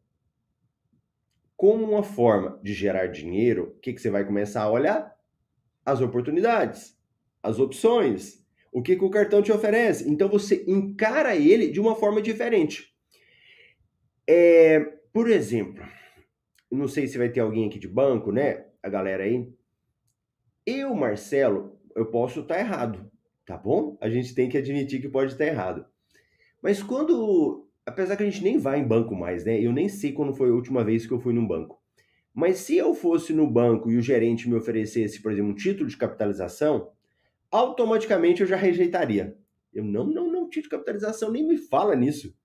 como 1.58 1.84
uma 1.84 2.04
forma 2.04 2.60
de 2.62 2.76
gerar 2.76 3.08
dinheiro, 3.08 3.74
o 3.76 3.80
que, 3.80 3.92
que 3.92 4.00
você 4.00 4.12
vai 4.12 4.24
começar 4.24 4.62
a 4.62 4.72
olhar? 4.72 5.15
As 5.86 6.02
oportunidades, 6.02 6.98
as 7.44 7.60
opções, 7.60 8.44
o 8.72 8.82
que, 8.82 8.96
que 8.96 9.06
o 9.06 9.10
cartão 9.10 9.42
te 9.42 9.52
oferece. 9.52 10.10
Então 10.10 10.28
você 10.28 10.66
encara 10.68 11.36
ele 11.36 11.70
de 11.70 11.80
uma 11.80 11.96
forma 11.96 12.22
diferente. 12.22 12.94
É, 14.28 14.80
por 15.14 15.30
exemplo, 15.30 15.82
não 16.72 16.88
sei 16.88 17.08
se 17.08 17.18
vai 17.18 17.30
ter 17.30 17.40
alguém 17.40 17.68
aqui 17.68 17.80
de 17.80 17.88
banco, 17.88 18.32
né? 18.32 18.66
A 18.82 18.90
galera 18.90 19.24
aí. 19.24 19.48
Eu, 20.66 20.96
Marcelo, 20.96 21.80
eu 21.96 22.08
posso 22.08 22.42
estar 22.42 22.60
errado, 22.60 23.10
tá 23.46 23.56
bom? 23.56 23.98
A 24.02 24.10
gente 24.10 24.34
tem 24.34 24.50
que 24.50 24.58
admitir 24.58 25.00
que 25.00 25.08
pode 25.08 25.34
estar 25.34 25.46
errado. 25.46 25.86
Mas 26.62 26.82
quando, 26.82 27.70
apesar 27.86 28.18
que 28.18 28.24
a 28.24 28.30
gente 28.30 28.44
nem 28.44 28.58
vai 28.58 28.80
em 28.80 28.88
banco 28.88 29.16
mais, 29.16 29.46
né? 29.46 29.60
Eu 29.62 29.72
nem 29.72 29.88
sei 29.88 30.12
quando 30.12 30.34
foi 30.34 30.50
a 30.50 30.54
última 30.54 30.84
vez 30.84 31.06
que 31.06 31.14
eu 31.14 31.20
fui 31.20 31.34
num 31.34 31.48
banco. 31.48 31.80
Mas 32.36 32.58
se 32.58 32.76
eu 32.76 32.94
fosse 32.94 33.32
no 33.32 33.50
banco 33.50 33.90
e 33.90 33.96
o 33.96 34.02
gerente 34.02 34.50
me 34.50 34.56
oferecesse, 34.56 35.22
por 35.22 35.32
exemplo, 35.32 35.52
um 35.52 35.56
título 35.56 35.90
de 35.90 35.96
capitalização, 35.96 36.92
automaticamente 37.50 38.42
eu 38.42 38.48
já 38.48 38.58
rejeitaria. 38.58 39.38
Eu 39.74 39.86
não, 39.86 40.06
não, 40.06 40.30
não, 40.30 40.50
título 40.50 40.64
de 40.64 40.70
capitalização 40.70 41.32
nem 41.32 41.48
me 41.48 41.58
fala 41.58 41.96
nisso. 41.96 42.36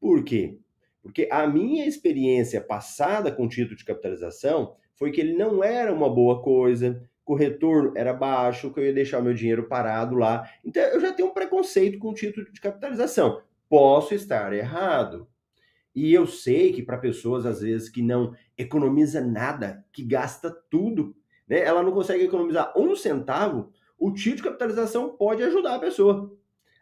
Por 0.00 0.24
quê? 0.24 0.58
Porque 1.02 1.28
a 1.30 1.46
minha 1.46 1.86
experiência 1.86 2.58
passada 2.58 3.30
com 3.30 3.46
título 3.46 3.76
de 3.76 3.84
capitalização 3.84 4.76
foi 4.94 5.12
que 5.12 5.20
ele 5.20 5.34
não 5.34 5.62
era 5.62 5.92
uma 5.92 6.08
boa 6.08 6.40
coisa, 6.40 7.06
que 7.26 7.32
o 7.32 7.36
retorno 7.36 7.92
era 7.94 8.14
baixo, 8.14 8.72
que 8.72 8.80
eu 8.80 8.86
ia 8.86 8.94
deixar 8.94 9.20
meu 9.20 9.34
dinheiro 9.34 9.68
parado 9.68 10.16
lá. 10.16 10.48
Então 10.64 10.82
eu 10.84 11.00
já 11.00 11.12
tenho 11.12 11.28
um 11.28 11.34
preconceito 11.34 11.98
com 11.98 12.14
título 12.14 12.50
de 12.50 12.60
capitalização. 12.62 13.42
Posso 13.68 14.14
estar 14.14 14.54
errado, 14.54 15.28
e 15.94 16.12
eu 16.12 16.26
sei 16.26 16.72
que 16.72 16.82
para 16.82 16.98
pessoas, 16.98 17.44
às 17.44 17.60
vezes, 17.60 17.88
que 17.88 18.02
não 18.02 18.34
economiza 18.56 19.20
nada, 19.20 19.84
que 19.92 20.02
gasta 20.02 20.50
tudo, 20.70 21.14
né? 21.46 21.60
Ela 21.60 21.82
não 21.82 21.92
consegue 21.92 22.24
economizar 22.24 22.72
um 22.76 22.96
centavo, 22.96 23.72
o 23.98 24.12
título 24.12 24.36
de 24.36 24.42
capitalização 24.42 25.16
pode 25.16 25.42
ajudar 25.42 25.76
a 25.76 25.78
pessoa. 25.78 26.36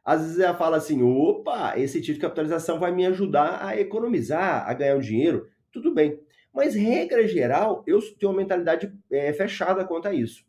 Às 0.05 0.23
vezes 0.23 0.39
ela 0.39 0.57
fala 0.57 0.77
assim: 0.77 1.03
opa, 1.03 1.79
esse 1.79 2.01
título 2.01 2.15
de 2.15 2.21
capitalização 2.21 2.79
vai 2.79 2.93
me 2.93 3.05
ajudar 3.07 3.65
a 3.65 3.79
economizar, 3.79 4.69
a 4.69 4.73
ganhar 4.73 4.97
um 4.97 5.01
dinheiro. 5.01 5.49
Tudo 5.71 5.93
bem. 5.93 6.19
Mas, 6.53 6.75
regra 6.75 7.27
geral, 7.29 7.85
eu 7.87 8.01
tenho 8.17 8.33
uma 8.33 8.39
mentalidade 8.39 8.93
é, 9.11 9.33
fechada 9.33 9.85
quanto 9.85 10.09
a 10.09 10.15
isso. 10.15 10.45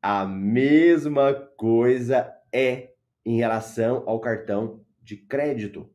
A 0.00 0.24
mesma 0.24 1.34
coisa 1.56 2.32
é 2.52 2.92
em 3.24 3.36
relação 3.36 4.02
ao 4.06 4.20
cartão 4.20 4.80
de 5.02 5.16
crédito. 5.16 5.88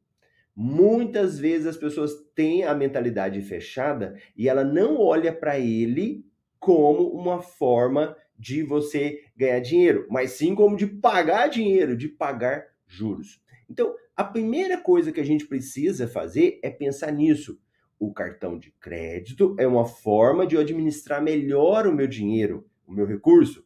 Muitas 0.56 1.40
vezes 1.40 1.66
as 1.66 1.78
pessoas 1.78 2.14
têm 2.36 2.64
a 2.64 2.76
mentalidade 2.76 3.42
fechada 3.42 4.16
e 4.38 4.48
ela 4.48 4.64
não 4.64 5.00
olha 5.00 5.34
para 5.34 5.60
ele 5.60 6.26
como 6.60 7.10
uma 7.10 7.42
forma 7.42 8.16
de 8.38 8.64
você 8.64 9.24
ganhar 9.36 9.60
dinheiro, 9.60 10.08
mas 10.10 10.32
sim 10.32 10.54
como 10.54 10.76
de 10.76 10.86
pagar 10.86 11.48
dinheiro, 11.48 11.96
de 11.96 12.08
pagar 12.08 12.66
juros. 12.86 13.42
Então, 13.70 13.96
a 14.16 14.24
primeira 14.24 14.78
coisa 14.78 15.12
que 15.12 15.20
a 15.20 15.26
gente 15.26 15.48
precisa 15.48 16.08
fazer 16.08 16.60
é 16.62 16.70
pensar 16.70 17.12
nisso. 17.12 17.60
O 18.00 18.14
cartão 18.14 18.60
de 18.60 18.72
crédito 18.80 19.56
é 19.58 19.66
uma 19.66 19.86
forma 19.86 20.46
de 20.46 20.56
eu 20.56 20.62
administrar 20.62 21.22
melhor 21.22 21.88
o 21.88 21.96
meu 21.96 22.06
dinheiro, 22.06 22.68
o 22.86 22.92
meu 22.92 23.06
recurso. 23.06 23.66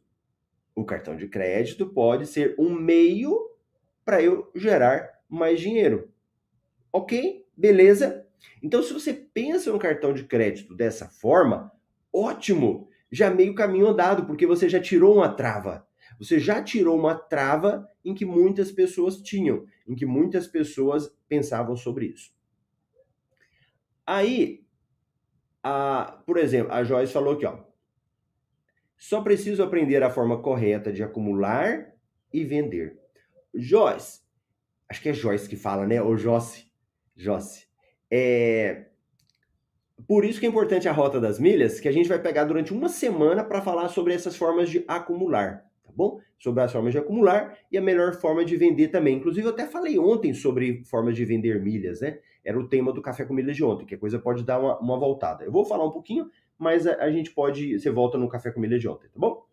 O 0.76 0.86
cartão 0.86 1.18
de 1.18 1.28
crédito 1.28 1.88
pode 1.88 2.28
ser 2.28 2.56
um 2.58 2.74
meio 2.74 3.36
para 4.06 4.22
eu 4.22 4.50
gerar 4.56 5.10
mais 5.28 5.60
dinheiro. 5.60 6.10
Ok, 6.98 7.46
beleza. 7.56 8.26
Então, 8.60 8.82
se 8.82 8.92
você 8.92 9.14
pensa 9.14 9.72
no 9.72 9.78
cartão 9.78 10.12
de 10.16 10.24
crédito 10.24 10.76
dessa 10.76 11.08
forma, 11.08 11.72
ótimo, 12.12 12.90
já 13.12 13.30
meio 13.30 13.54
caminho 13.54 13.86
andado, 13.86 14.26
porque 14.26 14.48
você 14.48 14.68
já 14.68 14.82
tirou 14.82 15.18
uma 15.18 15.30
trava. 15.30 15.88
Você 16.18 16.40
já 16.40 16.60
tirou 16.64 16.98
uma 16.98 17.14
trava 17.14 17.88
em 18.04 18.16
que 18.16 18.26
muitas 18.26 18.72
pessoas 18.72 19.22
tinham, 19.22 19.68
em 19.88 19.94
que 19.94 20.08
muitas 20.08 20.48
pessoas 20.48 21.16
pensavam 21.30 21.76
sobre 21.76 22.08
isso. 22.08 22.34
Aí, 24.04 24.66
a, 25.62 26.24
por 26.26 26.38
exemplo, 26.38 26.74
a 26.74 26.84
Joyce 26.84 27.14
falou 27.14 27.36
aqui, 27.36 27.46
ó. 27.46 27.60
Só 28.98 29.22
preciso 29.22 29.62
aprender 29.62 30.02
a 30.02 30.10
forma 30.10 30.42
correta 30.42 30.92
de 30.92 31.04
acumular 31.04 31.94
e 32.34 32.44
vender. 32.44 33.00
Joyce, 33.54 34.22
acho 34.90 35.00
que 35.00 35.10
é 35.10 35.14
Joyce 35.14 35.48
que 35.48 35.56
fala, 35.56 35.86
né? 35.86 36.02
Ou 36.02 36.18
Joyce. 36.18 36.67
Jossi. 37.18 37.68
É... 38.10 38.86
Por 40.08 40.24
isso 40.24 40.40
que 40.40 40.46
é 40.46 40.50
importante 40.50 40.88
a 40.88 40.94
rota 40.94 41.20
das 41.20 41.40
milhas, 41.40 41.80
que 41.80 41.88
a 41.88 41.92
gente 41.92 42.08
vai 42.08 42.22
pegar 42.22 42.46
durante 42.46 42.72
uma 42.72 42.88
semana 42.88 43.44
para 43.44 43.62
falar 43.62 43.90
sobre 43.90 44.14
essas 44.14 44.38
formas 44.38 44.70
de 44.70 44.86
acumular, 44.88 45.66
tá 45.84 45.92
bom? 45.94 46.22
Sobre 46.38 46.64
as 46.64 46.72
formas 46.72 46.94
de 46.94 47.00
acumular 47.00 47.58
e 47.72 47.78
a 47.78 47.82
melhor 47.82 48.14
forma 48.14 48.46
de 48.46 48.56
vender 48.56 48.90
também. 48.90 49.18
Inclusive, 49.18 49.48
eu 49.48 49.52
até 49.52 49.66
falei 49.66 49.98
ontem 49.98 50.34
sobre 50.34 50.84
formas 50.86 51.16
de 51.16 51.26
vender 51.26 51.62
milhas, 51.62 52.00
né? 52.00 52.20
Era 52.46 52.58
o 52.58 52.70
tema 52.70 52.94
do 52.94 53.02
Café 53.02 53.26
com 53.26 53.34
Milhas 53.34 53.58
de 53.58 53.64
ontem, 53.64 53.86
que 53.86 53.96
a 53.96 53.98
coisa 53.98 54.20
pode 54.20 54.44
dar 54.44 54.60
uma, 54.60 54.80
uma 54.80 54.98
voltada. 54.98 55.44
Eu 55.44 55.52
vou 55.52 55.66
falar 55.66 55.86
um 55.86 55.92
pouquinho, 55.92 56.30
mas 56.58 56.88
a, 56.88 57.04
a 57.04 57.12
gente 57.12 57.32
pode. 57.32 57.78
Você 57.78 57.90
volta 57.90 58.18
no 58.18 58.30
Café 58.30 58.52
com 58.52 58.62
Milhas 58.62 58.80
de 58.80 58.88
ontem, 58.88 59.10
tá 59.10 59.20
bom? 59.20 59.46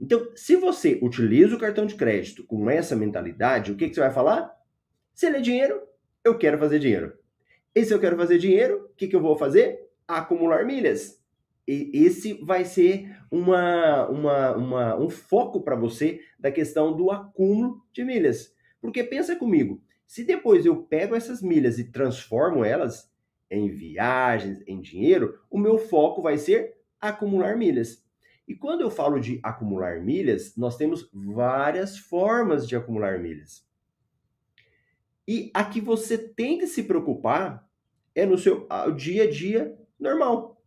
Então, 0.00 0.30
se 0.36 0.56
você 0.56 0.98
utiliza 1.02 1.56
o 1.56 1.58
cartão 1.58 1.86
de 1.86 1.94
crédito 1.94 2.44
com 2.44 2.70
essa 2.70 2.94
mentalidade, 2.94 3.72
o 3.72 3.76
que, 3.76 3.88
que 3.88 3.94
você 3.94 4.00
vai 4.00 4.12
falar? 4.12 4.54
Se 5.14 5.26
ele 5.26 5.38
é 5.38 5.40
dinheiro, 5.40 5.80
eu 6.26 6.36
quero 6.36 6.58
fazer 6.58 6.78
dinheiro. 6.78 7.12
E 7.74 7.84
se 7.84 7.92
eu 7.92 8.00
quero 8.00 8.16
fazer 8.16 8.38
dinheiro, 8.38 8.88
o 8.90 8.94
que, 8.96 9.06
que 9.06 9.14
eu 9.14 9.20
vou 9.20 9.36
fazer? 9.36 9.88
Acumular 10.08 10.64
milhas. 10.64 11.22
E 11.68 11.90
esse 11.92 12.34
vai 12.44 12.64
ser 12.64 13.16
uma, 13.30 14.08
uma, 14.08 14.56
uma 14.56 14.96
um 14.96 15.10
foco 15.10 15.62
para 15.62 15.74
você 15.74 16.20
da 16.38 16.50
questão 16.50 16.96
do 16.96 17.10
acúmulo 17.10 17.82
de 17.92 18.04
milhas. 18.04 18.54
Porque 18.80 19.02
pensa 19.02 19.34
comigo, 19.34 19.82
se 20.06 20.24
depois 20.24 20.64
eu 20.64 20.76
pego 20.84 21.14
essas 21.14 21.42
milhas 21.42 21.78
e 21.78 21.90
transformo 21.90 22.64
elas 22.64 23.10
em 23.50 23.68
viagens, 23.68 24.62
em 24.66 24.80
dinheiro, 24.80 25.38
o 25.50 25.58
meu 25.58 25.76
foco 25.76 26.22
vai 26.22 26.38
ser 26.38 26.76
acumular 27.00 27.56
milhas. 27.56 28.04
E 28.46 28.54
quando 28.54 28.80
eu 28.80 28.90
falo 28.90 29.18
de 29.18 29.40
acumular 29.42 30.00
milhas, 30.00 30.56
nós 30.56 30.76
temos 30.76 31.10
várias 31.12 31.98
formas 31.98 32.66
de 32.66 32.76
acumular 32.76 33.18
milhas. 33.18 33.65
E 35.26 35.50
a 35.52 35.64
que 35.64 35.80
você 35.80 36.16
tem 36.16 36.58
que 36.58 36.66
se 36.66 36.82
preocupar 36.84 37.66
é 38.14 38.24
no 38.24 38.38
seu 38.38 38.66
dia 38.96 39.24
a 39.24 39.30
dia 39.30 39.76
normal. 39.98 40.62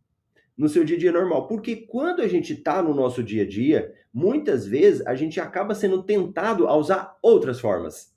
No 0.56 0.68
seu 0.68 0.84
dia 0.84 0.96
a 0.96 1.00
dia 1.00 1.12
normal. 1.12 1.48
Porque 1.48 1.76
quando 1.76 2.20
a 2.20 2.28
gente 2.28 2.52
está 2.52 2.82
no 2.82 2.94
nosso 2.94 3.22
dia 3.22 3.42
a 3.42 3.46
dia, 3.46 3.94
muitas 4.12 4.66
vezes 4.66 5.06
a 5.06 5.14
gente 5.14 5.40
acaba 5.40 5.74
sendo 5.74 6.02
tentado 6.02 6.68
a 6.68 6.76
usar 6.76 7.18
outras 7.22 7.58
formas. 7.58 8.14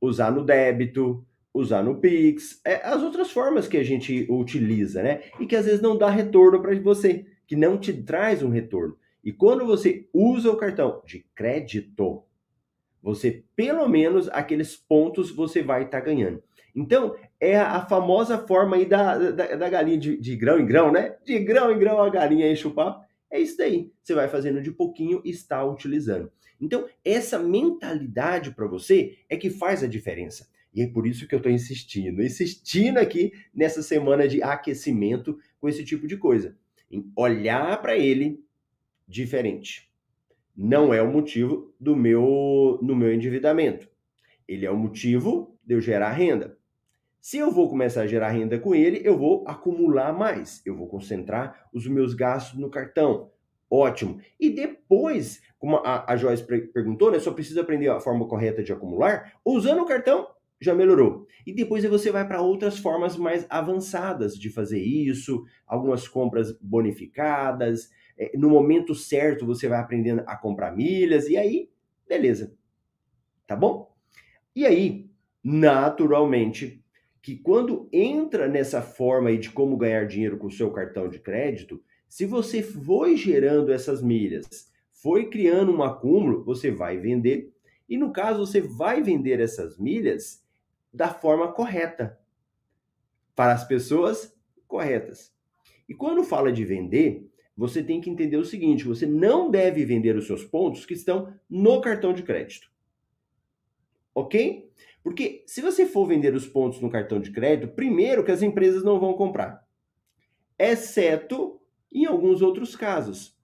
Usar 0.00 0.32
no 0.32 0.44
débito, 0.44 1.24
usar 1.52 1.82
no 1.82 1.96
Pix, 2.00 2.60
é, 2.64 2.86
as 2.86 3.02
outras 3.02 3.30
formas 3.30 3.66
que 3.66 3.76
a 3.76 3.84
gente 3.84 4.26
utiliza, 4.28 5.02
né? 5.02 5.22
E 5.40 5.46
que 5.46 5.56
às 5.56 5.66
vezes 5.66 5.80
não 5.80 5.96
dá 5.96 6.10
retorno 6.10 6.60
para 6.60 6.78
você, 6.80 7.26
que 7.46 7.56
não 7.56 7.78
te 7.78 7.92
traz 7.92 8.42
um 8.42 8.50
retorno. 8.50 8.96
E 9.24 9.32
quando 9.32 9.66
você 9.66 10.08
usa 10.12 10.50
o 10.50 10.56
cartão 10.56 11.02
de 11.04 11.24
crédito, 11.34 12.22
você, 13.02 13.44
pelo 13.54 13.88
menos, 13.88 14.28
aqueles 14.28 14.76
pontos 14.76 15.30
você 15.30 15.62
vai 15.62 15.84
estar 15.84 16.00
tá 16.00 16.04
ganhando. 16.04 16.42
Então, 16.74 17.16
é 17.40 17.56
a 17.58 17.84
famosa 17.86 18.38
forma 18.38 18.76
aí 18.76 18.86
da, 18.86 19.30
da, 19.32 19.56
da 19.56 19.68
galinha 19.68 19.98
de, 19.98 20.16
de, 20.16 20.36
grão 20.36 20.58
em 20.58 20.66
grão, 20.66 20.92
né? 20.92 21.16
De 21.24 21.38
grão 21.38 21.72
em 21.72 21.78
grão 21.78 22.00
a 22.00 22.08
galinha 22.10 22.50
enche 22.50 22.66
o 22.66 22.74
papo. 22.74 23.04
É 23.30 23.40
isso 23.40 23.56
daí. 23.56 23.90
Você 24.02 24.14
vai 24.14 24.28
fazendo 24.28 24.62
de 24.62 24.70
pouquinho 24.70 25.20
e 25.24 25.30
está 25.30 25.64
utilizando. 25.64 26.30
Então, 26.60 26.86
essa 27.04 27.38
mentalidade 27.38 28.52
para 28.52 28.66
você 28.66 29.16
é 29.28 29.36
que 29.36 29.50
faz 29.50 29.82
a 29.82 29.88
diferença. 29.88 30.48
E 30.74 30.82
é 30.82 30.86
por 30.86 31.06
isso 31.06 31.26
que 31.26 31.34
eu 31.34 31.38
estou 31.38 31.50
insistindo, 31.50 32.22
insistindo 32.22 32.98
aqui 32.98 33.32
nessa 33.54 33.82
semana 33.82 34.28
de 34.28 34.42
aquecimento 34.42 35.38
com 35.60 35.68
esse 35.68 35.84
tipo 35.84 36.06
de 36.06 36.16
coisa. 36.16 36.56
Em 36.90 37.10
olhar 37.16 37.80
para 37.80 37.96
ele 37.96 38.44
diferente 39.06 39.87
não 40.58 40.92
é 40.92 41.00
o 41.00 41.12
motivo 41.12 41.72
do 41.78 41.94
meu 41.94 42.80
no 42.82 42.96
meu 42.96 43.14
endividamento. 43.14 43.88
Ele 44.48 44.66
é 44.66 44.70
o 44.70 44.76
motivo 44.76 45.56
de 45.64 45.74
eu 45.74 45.80
gerar 45.80 46.10
renda. 46.10 46.58
Se 47.20 47.38
eu 47.38 47.52
vou 47.52 47.68
começar 47.68 48.02
a 48.02 48.06
gerar 48.08 48.30
renda 48.30 48.58
com 48.58 48.74
ele, 48.74 49.00
eu 49.04 49.16
vou 49.16 49.44
acumular 49.46 50.12
mais, 50.12 50.60
eu 50.66 50.74
vou 50.76 50.88
concentrar 50.88 51.68
os 51.72 51.86
meus 51.86 52.12
gastos 52.12 52.58
no 52.58 52.68
cartão. 52.70 53.30
Ótimo. 53.70 54.18
E 54.40 54.50
depois, 54.50 55.40
como 55.58 55.76
a, 55.76 56.12
a 56.12 56.16
Joyce 56.16 56.44
perguntou, 56.72 57.12
né, 57.12 57.20
só 57.20 57.30
precisa 57.30 57.60
aprender 57.60 57.88
a 57.88 58.00
forma 58.00 58.26
correta 58.26 58.62
de 58.62 58.72
acumular. 58.72 59.34
Usando 59.44 59.82
o 59.82 59.86
cartão, 59.86 60.26
já 60.60 60.74
melhorou. 60.74 61.26
E 61.46 61.52
depois 61.52 61.84
você 61.84 62.10
vai 62.10 62.26
para 62.26 62.40
outras 62.40 62.78
formas 62.78 63.16
mais 63.16 63.46
avançadas 63.48 64.34
de 64.34 64.50
fazer 64.50 64.80
isso, 64.80 65.44
algumas 65.66 66.08
compras 66.08 66.52
bonificadas. 66.60 67.90
É, 68.18 68.36
no 68.36 68.50
momento 68.50 68.94
certo, 68.94 69.46
você 69.46 69.68
vai 69.68 69.78
aprendendo 69.78 70.22
a 70.26 70.36
comprar 70.36 70.74
milhas, 70.74 71.28
e 71.28 71.36
aí, 71.36 71.70
beleza. 72.06 72.54
Tá 73.46 73.54
bom? 73.54 73.94
E 74.54 74.66
aí, 74.66 75.08
naturalmente, 75.42 76.84
que 77.22 77.36
quando 77.36 77.88
entra 77.92 78.48
nessa 78.48 78.82
forma 78.82 79.28
aí 79.28 79.38
de 79.38 79.50
como 79.50 79.76
ganhar 79.76 80.06
dinheiro 80.06 80.36
com 80.36 80.48
o 80.48 80.52
seu 80.52 80.70
cartão 80.70 81.08
de 81.08 81.18
crédito, 81.18 81.82
se 82.08 82.24
você 82.24 82.62
foi 82.62 83.16
gerando 83.16 83.70
essas 83.70 84.02
milhas, 84.02 84.70
foi 84.90 85.28
criando 85.28 85.72
um 85.72 85.82
acúmulo, 85.82 86.42
você 86.44 86.70
vai 86.70 86.98
vender. 86.98 87.54
E 87.88 87.96
no 87.96 88.12
caso, 88.12 88.44
você 88.44 88.60
vai 88.60 89.02
vender 89.02 89.40
essas 89.40 89.78
milhas 89.78 90.44
da 90.92 91.08
forma 91.08 91.52
correta, 91.52 92.18
para 93.36 93.52
as 93.52 93.64
pessoas 93.64 94.34
corretas. 94.66 95.32
E 95.88 95.94
quando 95.94 96.24
fala 96.24 96.50
de 96.50 96.64
vender, 96.64 97.27
você 97.58 97.82
tem 97.82 98.00
que 98.00 98.08
entender 98.08 98.36
o 98.36 98.44
seguinte: 98.44 98.84
você 98.84 99.04
não 99.04 99.50
deve 99.50 99.84
vender 99.84 100.14
os 100.14 100.28
seus 100.28 100.44
pontos 100.44 100.86
que 100.86 100.94
estão 100.94 101.34
no 101.50 101.80
cartão 101.80 102.12
de 102.14 102.22
crédito. 102.22 102.70
Ok? 104.14 104.70
Porque 105.02 105.42
se 105.44 105.60
você 105.60 105.84
for 105.84 106.06
vender 106.06 106.32
os 106.34 106.46
pontos 106.46 106.80
no 106.80 106.88
cartão 106.88 107.20
de 107.20 107.32
crédito, 107.32 107.74
primeiro 107.74 108.24
que 108.24 108.30
as 108.30 108.42
empresas 108.42 108.84
não 108.84 109.00
vão 109.00 109.14
comprar, 109.14 109.66
exceto 110.56 111.60
em 111.92 112.06
alguns 112.06 112.42
outros 112.42 112.76
casos. 112.76 113.36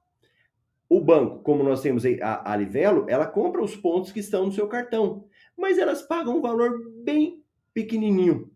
O 0.88 1.00
banco, 1.00 1.42
como 1.42 1.64
nós 1.64 1.80
temos 1.80 2.04
a, 2.22 2.52
a 2.52 2.56
Livelo, 2.56 3.06
ela 3.08 3.26
compra 3.26 3.64
os 3.64 3.74
pontos 3.74 4.12
que 4.12 4.20
estão 4.20 4.46
no 4.46 4.52
seu 4.52 4.68
cartão, 4.68 5.26
mas 5.56 5.76
elas 5.76 6.02
pagam 6.02 6.38
um 6.38 6.40
valor 6.40 6.88
bem 7.02 7.42
pequenininho. 7.72 8.53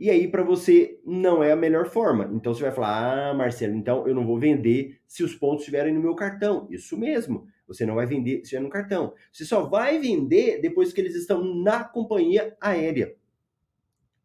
E 0.00 0.08
aí 0.08 0.26
para 0.26 0.42
você 0.42 0.98
não 1.04 1.44
é 1.44 1.52
a 1.52 1.56
melhor 1.56 1.86
forma. 1.86 2.30
Então 2.32 2.54
você 2.54 2.62
vai 2.62 2.72
falar: 2.72 3.30
"Ah, 3.30 3.34
Marcelo, 3.34 3.74
então 3.74 4.08
eu 4.08 4.14
não 4.14 4.26
vou 4.26 4.38
vender 4.38 4.98
se 5.06 5.22
os 5.22 5.34
pontos 5.34 5.60
estiverem 5.60 5.92
no 5.92 6.00
meu 6.00 6.14
cartão". 6.14 6.66
Isso 6.70 6.96
mesmo. 6.96 7.46
Você 7.68 7.84
não 7.84 7.96
vai 7.96 8.06
vender 8.06 8.36
se 8.36 8.42
estiver 8.44 8.62
no 8.62 8.70
cartão. 8.70 9.12
Você 9.30 9.44
só 9.44 9.62
vai 9.68 9.98
vender 9.98 10.58
depois 10.62 10.90
que 10.90 11.02
eles 11.02 11.14
estão 11.14 11.44
na 11.44 11.84
companhia 11.84 12.56
aérea. 12.58 13.14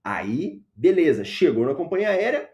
Aí, 0.01 0.61
beleza, 0.73 1.25
chegou 1.25 1.65
na 1.65 1.75
companhia 1.75 2.09
aérea, 2.09 2.49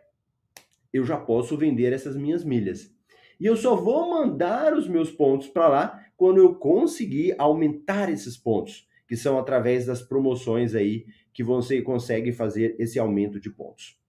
eu 0.91 1.05
já 1.05 1.17
posso 1.17 1.55
vender 1.55 1.93
essas 1.93 2.15
minhas 2.15 2.43
milhas. 2.43 2.91
E 3.39 3.45
eu 3.45 3.55
só 3.55 3.75
vou 3.75 4.09
mandar 4.09 4.73
os 4.73 4.87
meus 4.87 5.11
pontos 5.11 5.47
para 5.47 5.67
lá 5.67 6.05
quando 6.17 6.37
eu 6.37 6.55
conseguir 6.55 7.35
aumentar 7.37 8.09
esses 8.09 8.35
pontos, 8.35 8.87
que 9.07 9.15
são 9.15 9.37
através 9.37 9.85
das 9.85 10.01
promoções 10.01 10.73
aí 10.73 11.05
que 11.33 11.43
você 11.43 11.81
consegue 11.81 12.31
fazer 12.31 12.75
esse 12.79 12.99
aumento 12.99 13.39
de 13.39 13.49
pontos. 13.49 13.99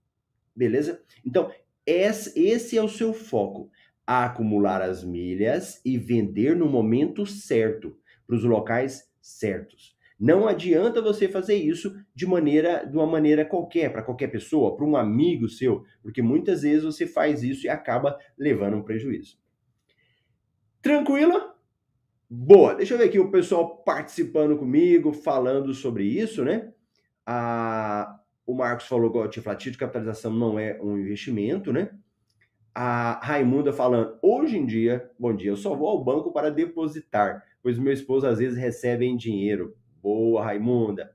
Beleza? 0.55 1.03
Então, 1.25 1.51
esse 1.87 2.77
é 2.77 2.83
o 2.83 2.89
seu 2.89 3.13
foco. 3.13 3.71
Acumular 4.07 4.83
as 4.83 5.05
milhas 5.05 5.81
e 5.85 5.97
vender 5.97 6.57
no 6.57 6.69
momento 6.69 7.25
certo, 7.25 7.97
para 8.27 8.37
os 8.37 8.45
locais 8.45 9.11
certos. 9.21 9.97
Não 10.19 10.47
adianta 10.47 11.03
você 11.03 11.27
fazer 11.29 11.57
isso 11.57 11.97
de 12.15 12.27
maneira 12.27 12.85
de 12.85 12.97
uma 12.97 13.07
maneira 13.07 13.45
qualquer, 13.45 13.93
para 13.93 14.03
qualquer 14.03 14.29
pessoa, 14.29 14.77
para 14.77 14.85
um 14.85 14.97
amigo 14.97 15.49
seu, 15.49 15.85
porque 16.01 16.23
muitas 16.23 16.63
vezes 16.63 16.85
você 16.85 17.07
faz 17.07 17.43
isso 17.43 17.67
e 17.67 17.69
acaba 17.69 18.17
levando 18.39 18.77
um 18.77 18.83
prejuízo. 18.83 19.37
Tranquilo? 20.81 21.53
Boa. 22.31 22.75
Deixa 22.75 22.95
eu 22.95 22.99
ver 22.99 23.05
aqui 23.05 23.19
o 23.19 23.31
pessoal 23.31 23.79
participando 23.79 24.57
comigo, 24.57 25.13
falando 25.13 25.75
sobre 25.75 26.05
isso, 26.05 26.45
né? 26.45 26.72
A, 27.27 28.19
o 28.47 28.55
Marcos 28.55 28.87
falou 28.87 29.11
que 29.29 29.49
ativo 29.49 29.73
de 29.73 29.79
capitalização 29.79 30.33
não 30.33 30.59
é 30.59 30.81
um 30.81 30.99
investimento, 30.99 31.73
né? 31.73 31.91
A 32.75 33.21
Raimunda 33.23 33.73
falando, 33.73 34.19
hoje 34.23 34.57
em 34.57 34.65
dia, 34.65 35.11
bom 35.19 35.35
dia, 35.35 35.51
eu 35.51 35.57
só 35.57 35.75
vou 35.75 35.89
ao 35.89 36.03
banco 36.03 36.33
para 36.33 36.51
depositar, 36.51 37.45
pois 37.63 37.79
meu 37.79 37.93
esposo 37.93 38.27
às 38.27 38.39
vezes 38.39 38.59
recebe 38.59 39.05
em 39.05 39.17
dinheiro. 39.17 39.77
Boa, 40.03 40.43
Raimunda. 40.43 41.15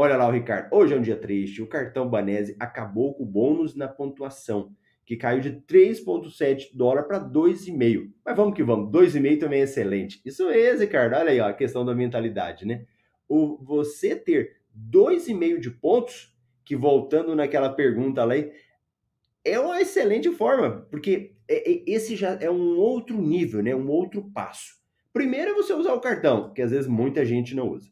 Olha 0.00 0.16
lá 0.16 0.28
o 0.28 0.30
Ricardo. 0.30 0.72
Hoje 0.72 0.94
é 0.94 0.96
um 0.96 1.02
dia 1.02 1.16
triste. 1.16 1.60
O 1.60 1.66
cartão 1.66 2.08
Banese 2.08 2.54
acabou 2.60 3.14
com 3.14 3.24
o 3.24 3.26
bônus 3.26 3.74
na 3.74 3.88
pontuação, 3.88 4.70
que 5.04 5.16
caiu 5.16 5.40
de 5.40 5.50
3,7 5.62 6.68
dólar 6.72 7.02
para 7.02 7.18
2,5. 7.18 8.12
Mas 8.24 8.36
vamos 8.36 8.54
que 8.54 8.62
vamos. 8.62 8.92
2,5 8.92 9.40
também 9.40 9.60
é 9.60 9.64
excelente. 9.64 10.20
Isso 10.24 10.48
é, 10.50 10.72
Ricardo. 10.76 11.14
Olha 11.14 11.32
aí 11.32 11.40
ó, 11.40 11.48
a 11.48 11.52
questão 11.52 11.84
da 11.84 11.96
mentalidade, 11.96 12.64
né? 12.64 12.84
O, 13.28 13.58
você 13.64 14.14
ter 14.14 14.57
2,5 14.90 15.58
de 15.58 15.70
pontos, 15.70 16.34
que 16.64 16.76
voltando 16.76 17.34
naquela 17.34 17.70
pergunta 17.70 18.24
lá, 18.24 18.34
é 19.44 19.58
uma 19.58 19.80
excelente 19.80 20.30
forma, 20.30 20.86
porque 20.90 21.34
é, 21.48 21.70
é, 21.70 21.82
esse 21.86 22.14
já 22.14 22.38
é 22.40 22.50
um 22.50 22.76
outro 22.76 23.20
nível, 23.20 23.62
né? 23.62 23.74
Um 23.74 23.88
outro 23.88 24.30
passo. 24.32 24.76
Primeiro 25.12 25.52
é 25.52 25.54
você 25.54 25.72
usar 25.72 25.94
o 25.94 26.00
cartão, 26.00 26.52
que 26.52 26.60
às 26.60 26.70
vezes 26.70 26.86
muita 26.86 27.24
gente 27.24 27.54
não 27.54 27.68
usa. 27.70 27.90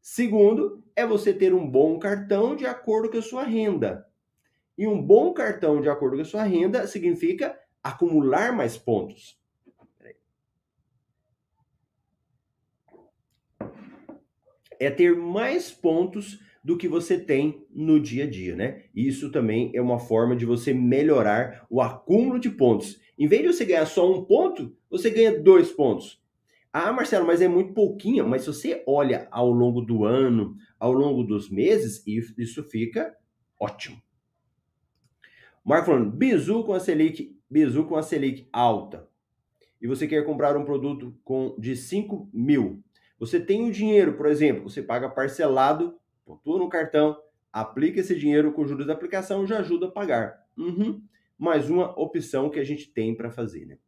Segundo, 0.00 0.82
é 0.94 1.06
você 1.06 1.32
ter 1.32 1.52
um 1.52 1.68
bom 1.68 1.98
cartão 1.98 2.56
de 2.56 2.64
acordo 2.64 3.10
com 3.10 3.18
a 3.18 3.22
sua 3.22 3.42
renda. 3.42 4.06
E 4.78 4.86
um 4.86 5.00
bom 5.00 5.32
cartão 5.32 5.80
de 5.80 5.88
acordo 5.88 6.16
com 6.16 6.22
a 6.22 6.26
sua 6.26 6.44
renda 6.44 6.86
significa 6.86 7.58
acumular 7.82 8.52
mais 8.52 8.76
pontos. 8.76 9.38
É 14.80 14.90
ter 14.90 15.16
mais 15.16 15.70
pontos 15.70 16.40
do 16.62 16.76
que 16.76 16.88
você 16.88 17.18
tem 17.18 17.64
no 17.72 18.00
dia 18.00 18.24
a 18.24 18.26
dia, 18.28 18.56
né? 18.56 18.82
Isso 18.94 19.30
também 19.30 19.70
é 19.74 19.80
uma 19.80 19.98
forma 19.98 20.34
de 20.34 20.44
você 20.44 20.74
melhorar 20.74 21.64
o 21.70 21.80
acúmulo 21.80 22.40
de 22.40 22.50
pontos. 22.50 23.00
Em 23.18 23.28
vez 23.28 23.42
de 23.42 23.48
você 23.48 23.64
ganhar 23.64 23.86
só 23.86 24.12
um 24.12 24.24
ponto, 24.24 24.76
você 24.90 25.08
ganha 25.08 25.40
dois 25.40 25.70
pontos. 25.70 26.20
Ah, 26.72 26.92
Marcelo, 26.92 27.26
mas 27.26 27.40
é 27.40 27.48
muito 27.48 27.72
pouquinho. 27.72 28.28
Mas 28.28 28.42
se 28.42 28.48
você 28.48 28.82
olha 28.86 29.28
ao 29.30 29.50
longo 29.50 29.80
do 29.80 30.04
ano, 30.04 30.56
ao 30.78 30.92
longo 30.92 31.22
dos 31.22 31.48
meses, 31.48 32.02
isso 32.06 32.62
fica 32.64 33.16
ótimo. 33.58 34.02
Marco 35.64 35.86
falando, 35.86 36.10
bizu 36.10 36.62
com 36.64 36.74
a 36.74 36.80
Selic, 36.80 37.36
bizu 37.50 37.84
com 37.84 37.96
a 37.96 38.02
Selic 38.02 38.48
alta. 38.52 39.08
E 39.80 39.86
você 39.86 40.06
quer 40.06 40.24
comprar 40.24 40.56
um 40.56 40.64
produto 40.64 41.18
com 41.24 41.56
de 41.58 41.74
5 41.76 42.28
mil. 42.32 42.82
Você 43.18 43.40
tem 43.40 43.66
o 43.68 43.72
dinheiro, 43.72 44.14
por 44.14 44.26
exemplo, 44.26 44.68
você 44.68 44.82
paga 44.82 45.08
parcelado, 45.08 45.98
pontua 46.24 46.58
no 46.58 46.68
cartão, 46.68 47.16
aplica 47.52 48.00
esse 48.00 48.14
dinheiro 48.14 48.52
com 48.52 48.66
juros 48.66 48.86
da 48.86 48.92
aplicação 48.92 49.46
já 49.46 49.60
ajuda 49.60 49.86
a 49.86 49.90
pagar. 49.90 50.44
Uhum. 50.56 51.02
Mais 51.38 51.70
uma 51.70 51.98
opção 51.98 52.50
que 52.50 52.60
a 52.60 52.64
gente 52.64 52.90
tem 52.92 53.14
para 53.14 53.30
fazer, 53.30 53.64
né? 53.64 53.78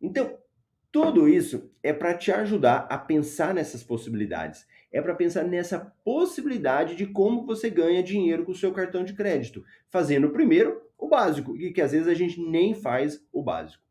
Então, 0.00 0.38
tudo 0.90 1.28
isso 1.28 1.70
é 1.82 1.92
para 1.92 2.14
te 2.14 2.30
ajudar 2.32 2.86
a 2.88 2.96
pensar 2.96 3.52
nessas 3.52 3.82
possibilidades. 3.82 4.66
É 4.92 5.02
para 5.02 5.14
pensar 5.14 5.44
nessa 5.44 5.92
possibilidade 6.04 6.94
de 6.94 7.06
como 7.06 7.44
você 7.44 7.68
ganha 7.68 8.02
dinheiro 8.02 8.44
com 8.44 8.52
o 8.52 8.54
seu 8.54 8.72
cartão 8.72 9.04
de 9.04 9.12
crédito, 9.12 9.64
fazendo 9.90 10.30
primeiro 10.30 10.80
o 10.96 11.08
básico, 11.08 11.56
e 11.56 11.72
que 11.72 11.82
às 11.82 11.92
vezes 11.92 12.08
a 12.08 12.14
gente 12.14 12.40
nem 12.40 12.74
faz 12.74 13.22
o 13.32 13.42
básico. 13.42 13.83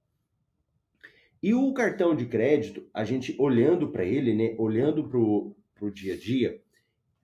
E 1.43 1.53
o 1.53 1.73
cartão 1.73 2.15
de 2.15 2.25
crédito, 2.25 2.87
a 2.93 3.03
gente 3.03 3.35
olhando 3.37 3.89
para 3.89 4.05
ele, 4.05 4.33
né, 4.33 4.55
olhando 4.57 5.03
para 5.03 5.19
o 5.19 5.91
dia 5.91 6.13
a 6.13 6.17
dia, 6.17 6.61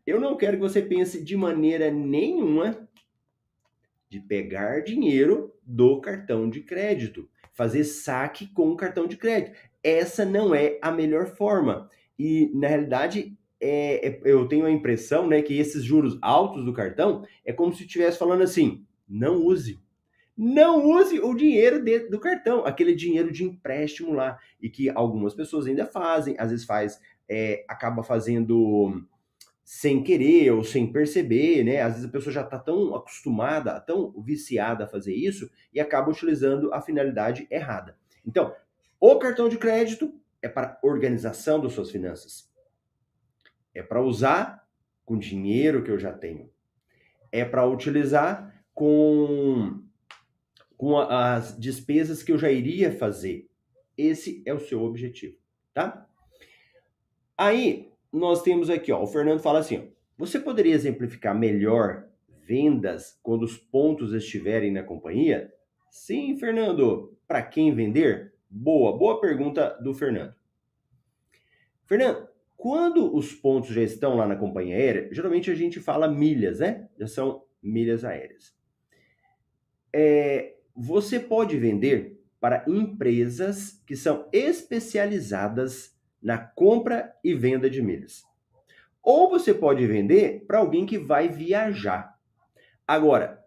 eu 0.05 0.19
não 0.19 0.35
quero 0.35 0.57
que 0.57 0.61
você 0.61 0.81
pense 0.81 1.23
de 1.23 1.37
maneira 1.37 1.89
nenhuma 1.89 2.87
de 4.09 4.19
pegar 4.19 4.83
dinheiro 4.83 5.53
do 5.63 6.01
cartão 6.01 6.49
de 6.49 6.61
crédito, 6.61 7.29
fazer 7.53 7.83
saque 7.83 8.47
com 8.47 8.69
o 8.69 8.75
cartão 8.75 9.07
de 9.07 9.15
crédito 9.15 9.55
essa 9.83 10.25
não 10.25 10.53
é 10.53 10.77
a 10.81 10.91
melhor 10.91 11.27
forma. 11.27 11.89
E, 12.17 12.51
na 12.53 12.67
realidade, 12.67 13.37
é, 13.59 14.07
é, 14.07 14.21
eu 14.25 14.47
tenho 14.47 14.65
a 14.65 14.71
impressão 14.71 15.27
né, 15.27 15.41
que 15.41 15.57
esses 15.57 15.83
juros 15.83 16.17
altos 16.21 16.65
do 16.65 16.73
cartão 16.73 17.25
é 17.45 17.53
como 17.53 17.73
se 17.73 17.83
estivesse 17.83 18.17
falando 18.17 18.41
assim: 18.41 18.85
não 19.07 19.43
use. 19.43 19.79
Não 20.41 20.89
use 20.89 21.19
o 21.19 21.35
dinheiro 21.35 21.83
de, 21.83 22.07
do 22.07 22.17
cartão, 22.17 22.65
aquele 22.65 22.95
dinheiro 22.95 23.29
de 23.29 23.43
empréstimo 23.43 24.13
lá. 24.13 24.39
E 24.61 24.69
que 24.69 24.89
algumas 24.89 25.33
pessoas 25.33 25.67
ainda 25.67 25.85
fazem, 25.85 26.33
às 26.39 26.49
vezes 26.49 26.65
faz, 26.65 26.97
é, 27.27 27.65
acaba 27.67 28.03
fazendo 28.03 29.05
sem 29.65 30.01
querer 30.01 30.51
ou 30.51 30.63
sem 30.63 30.89
perceber, 30.89 31.65
né? 31.65 31.81
Às 31.81 31.95
vezes 31.95 32.07
a 32.07 32.11
pessoa 32.11 32.31
já 32.31 32.41
está 32.41 32.57
tão 32.57 32.95
acostumada, 32.95 33.77
tão 33.81 34.13
viciada 34.21 34.85
a 34.85 34.87
fazer 34.87 35.13
isso 35.13 35.51
e 35.73 35.79
acaba 35.81 36.09
utilizando 36.09 36.73
a 36.73 36.81
finalidade 36.81 37.45
errada. 37.51 37.97
Então, 38.25 38.55
o 38.97 39.19
cartão 39.19 39.49
de 39.49 39.57
crédito 39.57 40.13
é 40.41 40.47
para 40.47 40.79
organização 40.81 41.59
das 41.59 41.73
suas 41.73 41.91
finanças. 41.91 42.49
É 43.75 43.83
para 43.83 44.01
usar 44.01 44.65
com 45.03 45.19
dinheiro 45.19 45.83
que 45.83 45.91
eu 45.91 45.99
já 45.99 46.13
tenho. 46.13 46.49
é 47.29 47.43
para 47.43 47.67
utilizar 47.67 48.63
com, 48.73 49.83
com 50.79 50.97
as 50.97 51.59
despesas 51.59 52.23
que 52.23 52.31
eu 52.31 52.37
já 52.37 52.49
iria 52.49 52.89
fazer. 52.89 53.49
Esse 53.97 54.41
é 54.45 54.53
o 54.53 54.61
seu 54.61 54.81
objetivo, 54.81 55.35
tá? 55.73 56.07
Aí, 57.37 57.91
nós 58.13 58.41
temos 58.43 58.69
aqui, 58.69 58.89
ó, 58.89 59.03
o 59.03 59.07
Fernando 59.07 59.41
fala 59.41 59.59
assim, 59.59 59.77
ó, 59.77 59.81
você 60.17 60.39
poderia 60.39 60.73
exemplificar 60.73 61.37
melhor 61.37 62.07
vendas 62.29 63.19
quando 63.21 63.43
os 63.43 63.57
pontos 63.57 64.13
estiverem 64.13 64.71
na 64.71 64.81
companhia? 64.81 65.53
Sim, 65.91 66.37
Fernando. 66.39 67.13
Para 67.27 67.41
quem 67.41 67.75
vender? 67.75 68.33
Boa, 68.49 68.97
boa 68.97 69.19
pergunta 69.19 69.77
do 69.83 69.93
Fernando. 69.93 70.33
Fernando, 71.85 72.25
quando 72.55 73.13
os 73.13 73.33
pontos 73.33 73.71
já 73.71 73.83
estão 73.83 74.15
lá 74.15 74.25
na 74.25 74.37
companhia 74.37 74.77
aérea, 74.77 75.09
geralmente 75.11 75.51
a 75.51 75.55
gente 75.55 75.81
fala 75.81 76.07
milhas, 76.07 76.59
né? 76.59 76.87
Já 76.97 77.07
são 77.07 77.43
milhas 77.61 78.05
aéreas. 78.05 78.57
É, 79.93 80.55
você 80.81 81.19
pode 81.19 81.57
vender 81.57 82.23
para 82.39 82.63
empresas 82.65 83.83
que 83.85 83.97
são 83.97 84.29
especializadas 84.31 85.93
na 86.23 86.37
compra 86.37 87.13
e 87.21 87.33
venda 87.33 87.69
de 87.69 87.81
milhas. 87.81 88.23
Ou 89.03 89.29
você 89.29 89.53
pode 89.53 89.85
vender 89.85 90.45
para 90.47 90.59
alguém 90.59 90.85
que 90.85 90.97
vai 90.97 91.27
viajar. 91.27 92.17
Agora, 92.87 93.43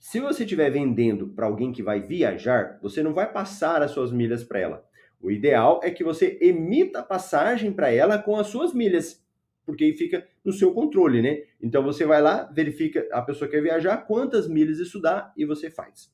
se 0.00 0.18
você 0.18 0.42
estiver 0.42 0.70
vendendo 0.70 1.28
para 1.28 1.46
alguém 1.46 1.70
que 1.70 1.84
vai 1.84 2.00
viajar, 2.00 2.80
você 2.82 3.00
não 3.00 3.14
vai 3.14 3.32
passar 3.32 3.80
as 3.80 3.92
suas 3.92 4.10
milhas 4.10 4.42
para 4.42 4.58
ela. 4.58 4.84
O 5.20 5.30
ideal 5.30 5.80
é 5.84 5.90
que 5.92 6.02
você 6.02 6.36
emita 6.40 6.98
a 6.98 7.04
passagem 7.04 7.72
para 7.72 7.92
ela 7.92 8.18
com 8.18 8.34
as 8.34 8.48
suas 8.48 8.74
milhas, 8.74 9.24
porque 9.64 9.84
aí 9.84 9.92
fica 9.92 10.26
no 10.44 10.52
seu 10.52 10.74
controle, 10.74 11.22
né? 11.22 11.44
Então 11.62 11.80
você 11.84 12.04
vai 12.04 12.20
lá, 12.20 12.42
verifica 12.52 13.06
a 13.12 13.22
pessoa 13.22 13.48
quer 13.48 13.62
viajar, 13.62 13.98
quantas 13.98 14.48
milhas 14.48 14.80
isso 14.80 15.00
dá 15.00 15.32
e 15.36 15.44
você 15.44 15.70
faz. 15.70 16.10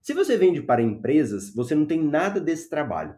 Se 0.00 0.14
você 0.14 0.36
vende 0.36 0.62
para 0.62 0.82
empresas, 0.82 1.54
você 1.54 1.74
não 1.74 1.84
tem 1.84 2.02
nada 2.02 2.40
desse 2.40 2.70
trabalho. 2.70 3.14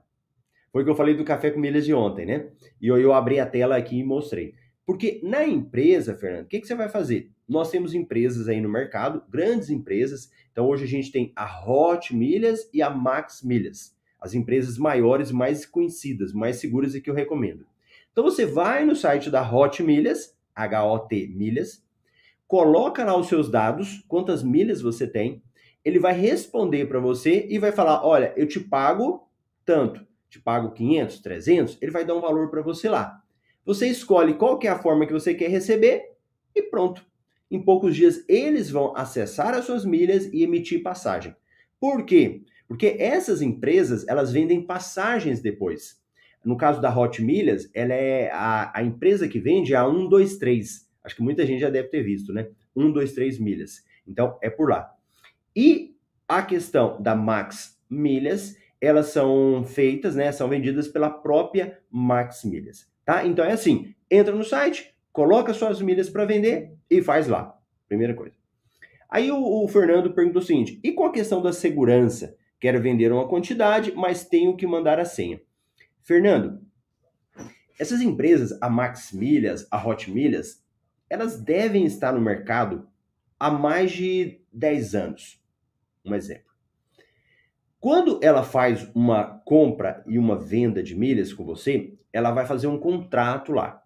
Foi 0.73 0.83
o 0.83 0.85
que 0.85 0.91
eu 0.91 0.97
falei 0.97 1.15
do 1.15 1.25
café 1.25 1.51
com 1.51 1.61
milhas 1.61 1.85
de 1.85 1.95
ontem, 1.95 2.27
né? 2.27 2.49
E 2.81 2.89
eu, 2.89 2.99
eu 2.99 3.13
abri 3.13 3.39
a 3.39 3.47
tela 3.47 3.77
aqui 3.77 3.99
e 3.99 4.05
mostrei. 4.05 4.55
Porque 4.85 5.21
na 5.23 5.47
empresa, 5.47 6.17
Fernando, 6.17 6.45
o 6.45 6.49
que, 6.49 6.61
que 6.61 6.67
você 6.67 6.75
vai 6.75 6.89
fazer? 6.89 7.31
Nós 7.49 7.71
temos 7.71 7.95
empresas 7.95 8.49
aí 8.49 8.61
no 8.61 8.69
mercado, 8.69 9.23
grandes 9.29 9.71
empresas. 9.71 10.31
Então 10.51 10.67
hoje 10.67 10.85
a 10.85 10.89
gente 10.89 11.13
tem 11.13 11.33
a 11.37 11.69
Hot 11.69 12.15
Milhas 12.15 12.69
e 12.73 12.83
a 12.83 12.91
Max 12.91 13.43
Milhas. 13.43 13.95
As 14.21 14.35
empresas 14.35 14.79
maiores, 14.79 15.31
mais 15.31 15.65
conhecidas, 15.67 16.33
mais 16.33 16.57
seguras 16.57 16.95
e 16.95 17.01
que 17.01 17.11
eu 17.11 17.15
recomendo. 17.15 17.65
Então 18.11 18.25
você 18.25 18.45
vai 18.45 18.85
no 18.85 18.97
site 18.97 19.31
da 19.31 19.43
Hot 19.49 19.83
Milhas, 19.83 20.37
H-O-T 20.55 21.29
Milhas, 21.29 21.85
coloca 22.47 23.05
lá 23.05 23.17
os 23.17 23.29
seus 23.29 23.51
dados, 23.51 24.05
quantas 24.09 24.43
milhas 24.43 24.83
você 24.83 25.07
tem, 25.07 25.43
ele 25.85 25.99
vai 25.99 26.13
responder 26.13 26.87
para 26.87 27.01
você 27.01 27.47
e 27.49 27.59
vai 27.59 27.73
falar: 27.73 28.05
olha, 28.05 28.33
eu 28.37 28.47
te 28.47 28.61
pago 28.61 29.29
tanto, 29.65 30.07
te 30.29 30.41
pago 30.41 30.73
500, 30.73 31.21
300, 31.21 31.79
ele 31.81 31.93
vai 31.93 32.05
dar 32.05 32.15
um 32.15 32.21
valor 32.21 32.51
para 32.51 32.63
você 32.63 32.89
lá. 32.89 33.23
Você 33.65 33.87
escolhe 33.87 34.35
qual 34.35 34.59
que 34.59 34.67
é 34.67 34.71
a 34.71 34.79
forma 34.79 35.07
que 35.07 35.13
você 35.13 35.35
quer 35.35 35.49
receber 35.49 36.13
e 36.55 36.63
pronto. 36.63 37.05
Em 37.51 37.63
poucos 37.63 37.95
dias 37.95 38.25
eles 38.29 38.71
vão 38.71 38.97
acessar 38.97 39.55
as 39.55 39.65
suas 39.65 39.85
milhas 39.85 40.27
e 40.33 40.43
emitir 40.43 40.83
passagem. 40.83 41.37
Por 41.79 42.05
quê? 42.05 42.43
Porque 42.67 42.97
essas 42.99 43.43
empresas, 43.43 44.07
elas 44.09 44.33
vendem 44.33 44.63
passagens 44.63 45.41
depois. 45.41 46.01
No 46.45 46.57
caso 46.57 46.81
da 46.81 46.97
Hot 46.97 47.23
Milhas, 47.23 47.71
ela 47.73 47.93
é 47.93 48.31
a, 48.33 48.73
a 48.75 48.83
empresa 48.83 49.29
que 49.29 49.39
vende 49.39 49.75
a 49.75 49.85
123. 49.85 50.89
Acho 51.05 51.17
que 51.17 51.23
muita 51.23 51.47
gente 51.47 51.61
já 51.61 51.71
deve 51.71 51.89
ter 51.89 52.03
visto, 52.03 52.33
né? 52.33 52.49
123 52.75 53.39
milhas. 53.39 53.85
Então, 54.07 54.39
é 54.41 54.51
por 54.51 54.71
lá. 54.71 54.93
E 55.55 55.97
a 56.29 56.43
questão 56.43 57.01
da 57.01 57.15
Max 57.15 57.79
Milhas, 57.89 58.57
elas 58.81 59.07
são 59.09 59.65
feitas, 59.65 60.17
né? 60.17 60.33
São 60.33 60.49
vendidas 60.49 60.89
pela 60.89 61.11
própria 61.11 61.79
Max 61.91 62.45
Milhas, 62.45 62.89
tá? 63.05 63.27
Então 63.27 63.45
é 63.45 63.53
assim, 63.53 63.95
entra 64.11 64.35
no 64.35 64.45
site, 64.45 64.95
coloca 65.13 65.53
suas 65.53 65.81
milhas 65.83 66.09
para 66.09 66.25
vender 66.25 66.73
e 66.91 67.03
faz 67.03 67.29
lá. 67.29 67.57
Primeira 67.87 68.15
coisa. 68.15 68.35
Aí 69.11 69.31
o, 69.31 69.65
o 69.65 69.69
Fernando 69.69 70.15
perguntou 70.15 70.41
o 70.41 70.45
seguinte: 70.45 70.81
e 70.83 70.93
com 70.93 71.05
a 71.05 71.13
questão 71.13 71.43
da 71.43 71.53
segurança? 71.53 72.37
Quero 72.59 72.81
vender 72.81 73.13
uma 73.13 73.29
quantidade, 73.29 73.93
mas 73.95 74.25
tenho 74.25 74.57
que 74.57 74.67
mandar 74.67 74.99
a 75.01 75.05
senha. 75.05 75.41
Fernando, 76.01 76.61
essas 77.79 78.01
empresas, 78.01 78.57
a 78.63 78.71
Max 78.71 79.13
Milhas, 79.13 79.67
a 79.69 79.85
Hot 79.85 80.09
Milhas, 80.09 80.65
elas 81.11 81.41
devem 81.41 81.85
estar 81.85 82.13
no 82.13 82.21
mercado 82.21 82.89
há 83.39 83.51
mais 83.51 83.91
de 83.91 84.41
10 84.53 84.95
anos. 84.95 85.42
Um 86.05 86.15
exemplo. 86.15 86.53
Quando 87.79 88.21
ela 88.23 88.45
faz 88.45 88.89
uma 88.95 89.25
compra 89.45 90.05
e 90.07 90.19
uma 90.19 90.37
venda 90.37 90.83
de 90.83 90.95
milhas 90.95 91.33
com 91.33 91.45
você, 91.45 91.95
ela 92.13 92.31
vai 92.31 92.47
fazer 92.47 92.69
um 92.69 92.79
contrato 92.79 93.53
lá. 93.53 93.83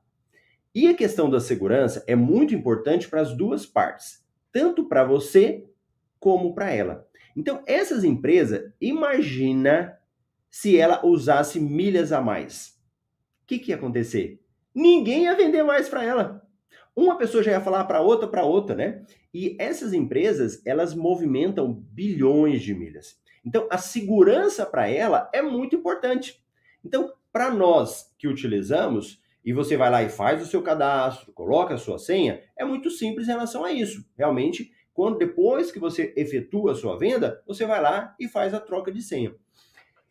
E 0.74 0.86
a 0.88 0.94
questão 0.94 1.30
da 1.30 1.40
segurança 1.40 2.04
é 2.06 2.14
muito 2.14 2.54
importante 2.54 3.08
para 3.08 3.22
as 3.22 3.34
duas 3.34 3.64
partes, 3.64 4.22
tanto 4.52 4.84
para 4.84 5.02
você 5.02 5.64
como 6.20 6.54
para 6.54 6.70
ela. 6.70 7.08
Então, 7.34 7.62
essas 7.66 8.04
empresas, 8.04 8.70
imagina 8.80 9.98
se 10.50 10.78
ela 10.78 11.04
usasse 11.04 11.58
milhas 11.60 12.12
a 12.12 12.20
mais. 12.20 12.78
O 13.42 13.46
que, 13.46 13.58
que 13.58 13.70
ia 13.70 13.76
acontecer? 13.76 14.42
Ninguém 14.74 15.24
ia 15.24 15.36
vender 15.36 15.62
mais 15.62 15.88
para 15.88 16.04
ela. 16.04 16.45
Uma 16.96 17.18
pessoa 17.18 17.42
já 17.42 17.50
ia 17.50 17.60
falar 17.60 17.84
para 17.84 18.00
outra, 18.00 18.26
para 18.26 18.42
outra, 18.42 18.74
né? 18.74 19.04
E 19.32 19.54
essas 19.60 19.92
empresas, 19.92 20.62
elas 20.64 20.94
movimentam 20.94 21.70
bilhões 21.70 22.62
de 22.62 22.74
milhas. 22.74 23.20
Então, 23.44 23.68
a 23.70 23.76
segurança 23.76 24.64
para 24.64 24.88
ela 24.88 25.30
é 25.30 25.42
muito 25.42 25.76
importante. 25.76 26.42
Então, 26.82 27.12
para 27.30 27.50
nós 27.50 28.10
que 28.16 28.26
utilizamos, 28.26 29.20
e 29.44 29.52
você 29.52 29.76
vai 29.76 29.90
lá 29.90 30.02
e 30.02 30.08
faz 30.08 30.42
o 30.42 30.46
seu 30.46 30.62
cadastro, 30.62 31.34
coloca 31.34 31.74
a 31.74 31.78
sua 31.78 31.98
senha, 31.98 32.40
é 32.58 32.64
muito 32.64 32.90
simples 32.90 33.28
em 33.28 33.32
relação 33.32 33.62
a 33.62 33.70
isso. 33.70 34.02
Realmente, 34.16 34.72
quando 34.94 35.18
depois 35.18 35.70
que 35.70 35.78
você 35.78 36.14
efetua 36.16 36.72
a 36.72 36.74
sua 36.74 36.98
venda, 36.98 37.42
você 37.46 37.66
vai 37.66 37.82
lá 37.82 38.16
e 38.18 38.26
faz 38.26 38.54
a 38.54 38.60
troca 38.60 38.90
de 38.90 39.02
senha. 39.02 39.34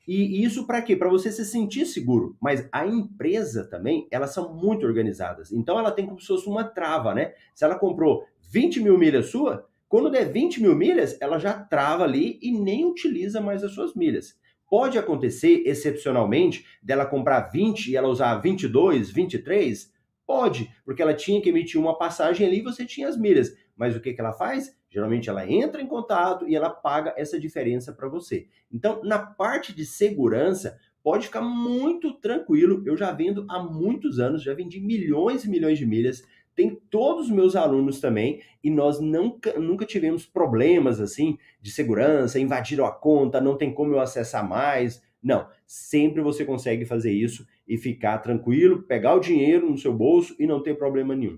E 0.08 0.44
isso 0.44 0.68
para 0.68 0.82
quê? 0.82 0.96
Para 0.96 1.10
você 1.10 1.32
se 1.32 1.44
sentir 1.46 1.86
seguro. 1.86 2.36
Mas 2.40 2.68
a 2.72 2.86
empresa 2.86 3.66
também, 3.66 4.08
elas 4.12 4.34
são 4.34 4.54
muito 4.54 4.86
organizadas. 4.86 5.52
Então 5.52 5.80
ela 5.80 5.92
tem 5.92 6.06
como 6.06 6.20
se 6.20 6.28
fosse 6.28 6.48
uma 6.48 6.64
trava, 6.64 7.14
né? 7.14 7.34
Se 7.54 7.66
ela 7.66 7.78
comprou 7.78 8.26
20 8.52 8.82
mil 8.82 8.98
milhas 8.98 9.28
sua, 9.28 9.68
quando 9.88 10.10
der 10.10 10.32
20 10.32 10.62
mil 10.62 10.76
milhas, 10.76 11.18
ela 11.22 11.40
já 11.40 11.54
trava 11.54 12.04
ali 12.04 12.40
e 12.42 12.52
nem 12.52 12.86
utiliza 12.86 13.40
mais 13.40 13.64
as 13.64 13.72
suas 13.72 13.96
milhas. 13.96 14.38
Pode 14.70 14.98
acontecer, 14.98 15.64
excepcionalmente, 15.66 16.66
dela 16.82 17.06
comprar 17.06 17.52
20 17.52 17.92
e 17.92 17.96
ela 17.96 18.08
usar 18.08 18.36
22, 18.36 19.12
23? 19.12 19.94
Pode, 20.26 20.74
porque 20.84 21.02
ela 21.02 21.14
tinha 21.14 21.40
que 21.40 21.50
emitir 21.50 21.80
uma 21.80 21.98
passagem 21.98 22.48
ali 22.48 22.58
e 22.60 22.64
você 22.64 22.84
tinha 22.84 23.08
as 23.08 23.18
milhas. 23.18 23.56
Mas 23.76 23.96
o 23.96 24.00
que, 24.00 24.14
que 24.14 24.20
ela 24.20 24.34
faz? 24.34 24.76
Geralmente 24.96 25.30
ela 25.30 25.46
entra 25.46 25.82
em 25.82 25.88
contato 25.88 26.48
e 26.48 26.56
ela 26.56 26.70
paga 26.70 27.14
essa 27.18 27.38
diferença 27.38 27.92
para 27.92 28.08
você. 28.08 28.48
Então, 28.72 29.04
na 29.04 29.20
parte 29.20 29.76
de 29.76 29.86
segurança, 29.86 30.80
pode 31.04 31.26
ficar 31.26 31.42
muito 31.42 32.14
tranquilo. 32.14 32.82
Eu 32.86 32.96
já 32.96 33.12
vendo 33.12 33.46
há 33.50 33.62
muitos 33.62 34.22
anos, 34.22 34.42
já 34.42 34.54
vendi 34.54 34.80
milhões 34.80 35.44
e 35.44 35.50
milhões 35.50 35.78
de 35.78 35.86
milhas. 35.86 36.24
Tem 36.56 36.80
todos 36.90 37.26
os 37.26 37.30
meus 37.30 37.58
alunos 37.58 38.00
também 38.00 38.42
e 38.64 38.72
nós 38.72 39.02
nunca, 39.02 39.60
nunca 39.60 39.86
tivemos 39.86 40.26
problemas 40.26 41.02
assim 41.02 41.38
de 41.62 41.72
segurança, 41.72 42.40
invadiram 42.40 42.86
a 42.86 42.92
conta, 42.94 43.42
não 43.42 43.58
tem 43.58 43.74
como 43.74 43.96
eu 43.96 44.00
acessar 44.00 44.48
mais. 44.48 45.04
Não, 45.22 45.46
sempre 45.68 46.22
você 46.22 46.46
consegue 46.46 46.86
fazer 46.86 47.12
isso 47.12 47.46
e 47.68 47.78
ficar 47.78 48.20
tranquilo, 48.20 48.84
pegar 48.84 49.14
o 49.16 49.20
dinheiro 49.20 49.70
no 49.70 49.78
seu 49.78 49.94
bolso 49.94 50.34
e 50.40 50.48
não 50.48 50.64
ter 50.64 50.78
problema 50.78 51.14
nenhum. 51.14 51.38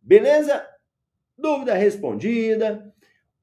Beleza? 0.00 0.75
Dúvida 1.36 1.74
respondida. 1.74 2.92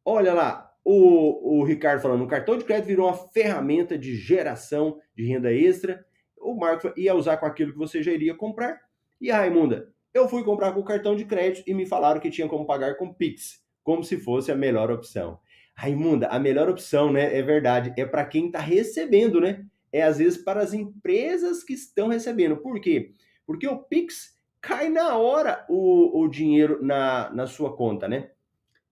Olha 0.04 0.34
lá, 0.34 0.74
o, 0.84 1.60
o 1.60 1.64
Ricardo 1.64 2.02
falando, 2.02 2.24
o 2.24 2.28
cartão 2.28 2.58
de 2.58 2.66
crédito 2.66 2.88
virou 2.88 3.08
uma 3.08 3.16
ferramenta 3.16 3.98
de 3.98 4.16
geração 4.16 5.00
de 5.16 5.26
renda 5.26 5.54
extra. 5.54 6.06
O 6.38 6.56
Marco 6.56 6.92
ia 6.98 7.16
usar 7.16 7.38
com 7.38 7.46
aquilo 7.46 7.72
que 7.72 7.78
você 7.78 8.04
já 8.04 8.12
iria 8.12 8.36
comprar. 8.36 8.82
E 9.22 9.32
a 9.32 9.38
Raimunda, 9.38 9.94
eu 10.14 10.28
fui 10.28 10.44
comprar 10.44 10.74
com 10.74 10.82
o 10.82 10.84
cartão 10.84 11.16
de 11.16 11.24
crédito 11.24 11.68
e 11.68 11.74
me 11.74 11.86
falaram 11.86 12.20
que 12.20 12.30
tinha 12.30 12.48
como 12.48 12.66
pagar 12.66 12.98
com 12.98 13.14
Pix, 13.14 13.64
como 13.84 14.04
se 14.04 14.18
fosse 14.18 14.52
a 14.52 14.56
melhor 14.56 14.92
opção. 14.92 15.40
Raimunda, 15.76 16.28
a 16.28 16.38
melhor 16.38 16.70
opção, 16.70 17.12
né? 17.12 17.36
É 17.38 17.42
verdade, 17.42 17.94
é 17.98 18.06
para 18.06 18.26
quem 18.26 18.48
está 18.48 18.60
recebendo, 18.60 19.40
né? 19.40 19.66
É 19.92 20.04
às 20.04 20.18
vezes 20.18 20.38
para 20.38 20.62
as 20.62 20.74
empresas 20.74 21.64
que 21.64 21.74
estão 21.74 22.10
recebendo. 22.10 22.58
Por 22.58 22.80
quê? 22.82 23.12
Porque 23.46 23.68
o 23.68 23.78
Pix 23.78 24.38
cai 24.64 24.90
na 24.90 25.16
hora 25.18 25.64
o, 25.70 26.24
o 26.24 26.28
dinheiro 26.28 26.84
na, 26.84 27.30
na 27.32 27.46
sua 27.46 27.76
conta, 27.76 28.08
né? 28.08 28.32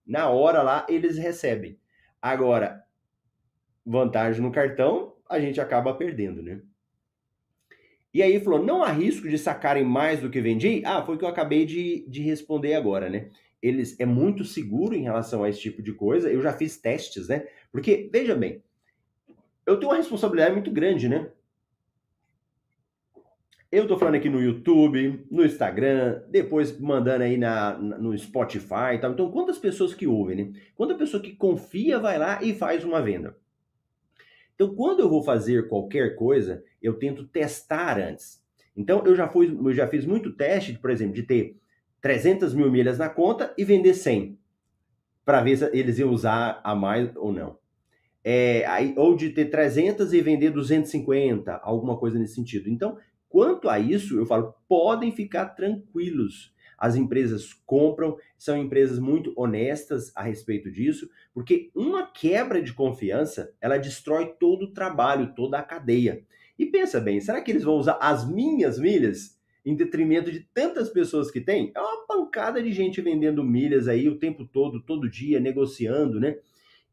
Na 0.05 0.29
hora 0.29 0.61
lá 0.61 0.85
eles 0.87 1.17
recebem. 1.17 1.79
Agora, 2.21 2.83
vantagem 3.83 4.41
no 4.41 4.51
cartão, 4.51 5.15
a 5.27 5.39
gente 5.39 5.59
acaba 5.59 5.95
perdendo, 5.95 6.43
né? 6.43 6.61
E 8.13 8.21
aí 8.21 8.39
falou: 8.39 8.63
não 8.63 8.83
há 8.83 8.91
risco 8.91 9.27
de 9.27 9.37
sacarem 9.39 9.83
mais 9.83 10.19
do 10.19 10.29
que 10.29 10.41
vendi? 10.41 10.83
Ah, 10.85 11.03
foi 11.03 11.15
o 11.15 11.17
que 11.17 11.25
eu 11.25 11.29
acabei 11.29 11.65
de, 11.65 12.05
de 12.07 12.21
responder 12.21 12.75
agora, 12.75 13.09
né? 13.09 13.31
eles 13.61 13.99
é 13.99 14.05
muito 14.05 14.43
seguro 14.43 14.95
em 14.95 15.03
relação 15.03 15.43
a 15.43 15.49
esse 15.49 15.59
tipo 15.59 15.81
de 15.81 15.93
coisa. 15.93 16.29
Eu 16.29 16.41
já 16.41 16.51
fiz 16.51 16.77
testes, 16.77 17.27
né? 17.27 17.47
Porque, 17.71 18.09
veja 18.11 18.35
bem, 18.35 18.63
eu 19.65 19.77
tenho 19.77 19.91
uma 19.91 19.97
responsabilidade 19.97 20.53
muito 20.53 20.71
grande, 20.71 21.07
né? 21.07 21.29
Eu 23.71 23.87
tô 23.87 23.97
falando 23.97 24.15
aqui 24.15 24.29
no 24.29 24.41
YouTube, 24.41 25.25
no 25.31 25.45
Instagram, 25.45 26.23
depois 26.29 26.77
mandando 26.77 27.23
aí 27.23 27.37
na, 27.37 27.77
no 27.77 28.17
Spotify 28.17 28.95
e 28.95 28.97
tal. 28.99 29.13
Então, 29.13 29.31
quantas 29.31 29.57
pessoas 29.57 29.93
que 29.93 30.05
ouvem, 30.05 30.35
né? 30.35 30.59
Quanta 30.75 30.93
pessoa 30.93 31.23
que 31.23 31.33
confia 31.33 31.97
vai 31.97 32.19
lá 32.19 32.43
e 32.43 32.53
faz 32.53 32.83
uma 32.83 33.01
venda. 33.01 33.37
Então, 34.53 34.75
quando 34.75 34.99
eu 34.99 35.09
vou 35.09 35.23
fazer 35.23 35.69
qualquer 35.69 36.17
coisa, 36.17 36.61
eu 36.81 36.95
tento 36.95 37.25
testar 37.25 37.97
antes. 37.97 38.43
Então, 38.75 39.03
eu 39.05 39.15
já, 39.15 39.29
fui, 39.29 39.47
eu 39.47 39.73
já 39.73 39.87
fiz 39.87 40.05
muito 40.05 40.35
teste, 40.35 40.73
por 40.73 40.89
exemplo, 40.89 41.15
de 41.15 41.23
ter 41.23 41.57
300 42.01 42.53
mil 42.53 42.69
milhas 42.69 42.97
na 42.97 43.07
conta 43.07 43.53
e 43.57 43.63
vender 43.63 43.93
100, 43.93 44.37
para 45.23 45.41
ver 45.41 45.57
se 45.57 45.69
eles 45.71 45.97
iam 45.97 46.11
usar 46.11 46.59
a 46.61 46.75
mais 46.75 47.15
ou 47.15 47.31
não. 47.31 47.57
É, 48.23 48.65
aí, 48.65 48.93
ou 48.97 49.15
de 49.15 49.29
ter 49.29 49.45
300 49.45 50.13
e 50.13 50.21
vender 50.21 50.51
250, 50.51 51.53
alguma 51.63 51.97
coisa 51.97 52.19
nesse 52.19 52.35
sentido. 52.35 52.69
Então, 52.69 52.97
quanto 53.31 53.69
a 53.69 53.79
isso, 53.79 54.17
eu 54.17 54.25
falo, 54.25 54.53
podem 54.67 55.11
ficar 55.11 55.45
tranquilos. 55.45 56.53
As 56.77 56.95
empresas 56.95 57.53
compram, 57.65 58.17
são 58.37 58.57
empresas 58.57 58.99
muito 58.99 59.31
honestas 59.37 60.11
a 60.15 60.21
respeito 60.21 60.69
disso, 60.69 61.09
porque 61.33 61.71
uma 61.73 62.05
quebra 62.07 62.61
de 62.61 62.73
confiança, 62.73 63.53
ela 63.61 63.77
destrói 63.77 64.33
todo 64.39 64.63
o 64.63 64.73
trabalho, 64.73 65.33
toda 65.33 65.57
a 65.57 65.63
cadeia. 65.63 66.25
E 66.59 66.65
pensa 66.65 66.99
bem, 66.99 67.21
será 67.21 67.39
que 67.39 67.51
eles 67.51 67.63
vão 67.63 67.75
usar 67.75 67.97
as 68.01 68.29
minhas 68.29 68.77
milhas 68.77 69.39
em 69.63 69.75
detrimento 69.75 70.31
de 70.31 70.41
tantas 70.53 70.89
pessoas 70.89 71.31
que 71.31 71.39
tem? 71.39 71.71
É 71.73 71.79
uma 71.79 72.05
pancada 72.05 72.61
de 72.61 72.73
gente 72.73 72.99
vendendo 72.99 73.43
milhas 73.43 73.87
aí 73.87 74.09
o 74.09 74.19
tempo 74.19 74.45
todo, 74.45 74.81
todo 74.81 75.09
dia, 75.09 75.39
negociando, 75.39 76.19
né? 76.19 76.37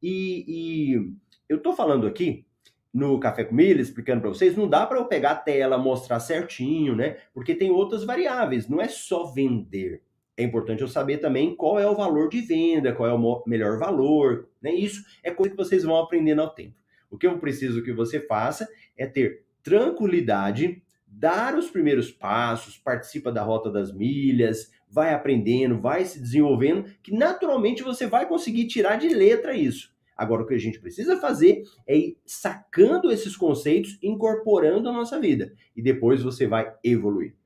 E, 0.03 0.45
e 0.47 1.13
eu 1.49 1.59
tô 1.61 1.73
falando 1.73 2.07
aqui 2.07 2.47
no 2.93 3.19
Café 3.21 3.45
com 3.45 3.55
Milha, 3.55 3.81
explicando 3.81 4.21
para 4.21 4.31
vocês, 4.31 4.57
não 4.57 4.69
dá 4.69 4.87
para 4.87 4.99
eu 4.99 5.05
pegar 5.05 5.33
a 5.33 5.37
tela, 5.37 5.79
mostrar 5.79 6.21
certinho, 6.21 6.97
né? 6.97 7.19
Porque 7.35 7.55
tem 7.55 7.71
outras 7.71 8.05
variáveis, 8.05 8.69
não 8.69 8.81
é 8.81 8.89
só 8.89 9.25
vender. 9.25 10.03
É 10.37 10.43
importante 10.43 10.83
eu 10.83 10.89
saber 10.89 11.19
também 11.19 11.55
qual 11.55 11.79
é 11.79 11.89
o 11.89 11.97
valor 11.97 12.29
de 12.29 12.41
venda, 12.41 12.93
qual 12.93 13.09
é 13.09 13.13
o 13.13 13.43
melhor 13.47 13.79
valor, 13.79 14.49
né? 14.63 14.73
Isso 14.73 15.03
é 15.23 15.31
coisa 15.31 15.51
que 15.51 15.57
vocês 15.57 15.83
vão 15.83 15.97
aprendendo 15.97 16.41
ao 16.41 16.51
tempo. 16.51 16.75
O 17.11 17.19
que 17.19 17.27
eu 17.27 17.39
preciso 17.39 17.83
que 17.83 17.93
você 17.93 18.21
faça 18.21 18.69
é 18.97 19.07
ter 19.07 19.45
tranquilidade, 19.63 20.83
dar 21.07 21.57
os 21.57 21.71
primeiros 21.71 22.11
passos, 22.11 22.79
participa 22.79 23.33
da 23.33 23.43
rota 23.43 23.71
das 23.71 23.93
milhas, 23.93 24.71
vai 24.89 25.13
aprendendo, 25.13 25.81
vai 25.81 26.05
se 26.05 26.21
desenvolvendo, 26.21 26.85
que 27.03 27.13
naturalmente 27.13 27.83
você 27.83 28.07
vai 28.07 28.27
conseguir 28.27 28.67
tirar 28.67 28.97
de 28.97 29.09
letra 29.09 29.55
isso. 29.55 29.93
Agora, 30.19 30.43
o 30.43 30.47
que 30.47 30.55
a 30.55 30.59
gente 30.59 30.81
precisa 30.81 31.17
fazer 31.17 31.63
é 31.87 31.97
ir 31.97 32.19
sacando 32.27 33.13
esses 33.13 33.37
conceitos, 33.37 33.97
incorporando 34.03 34.89
a 34.89 34.93
nossa 34.93 35.21
vida. 35.21 35.53
E 35.77 35.81
depois 35.81 36.25
você 36.25 36.45
vai 36.45 36.75
evoluir. 36.83 37.37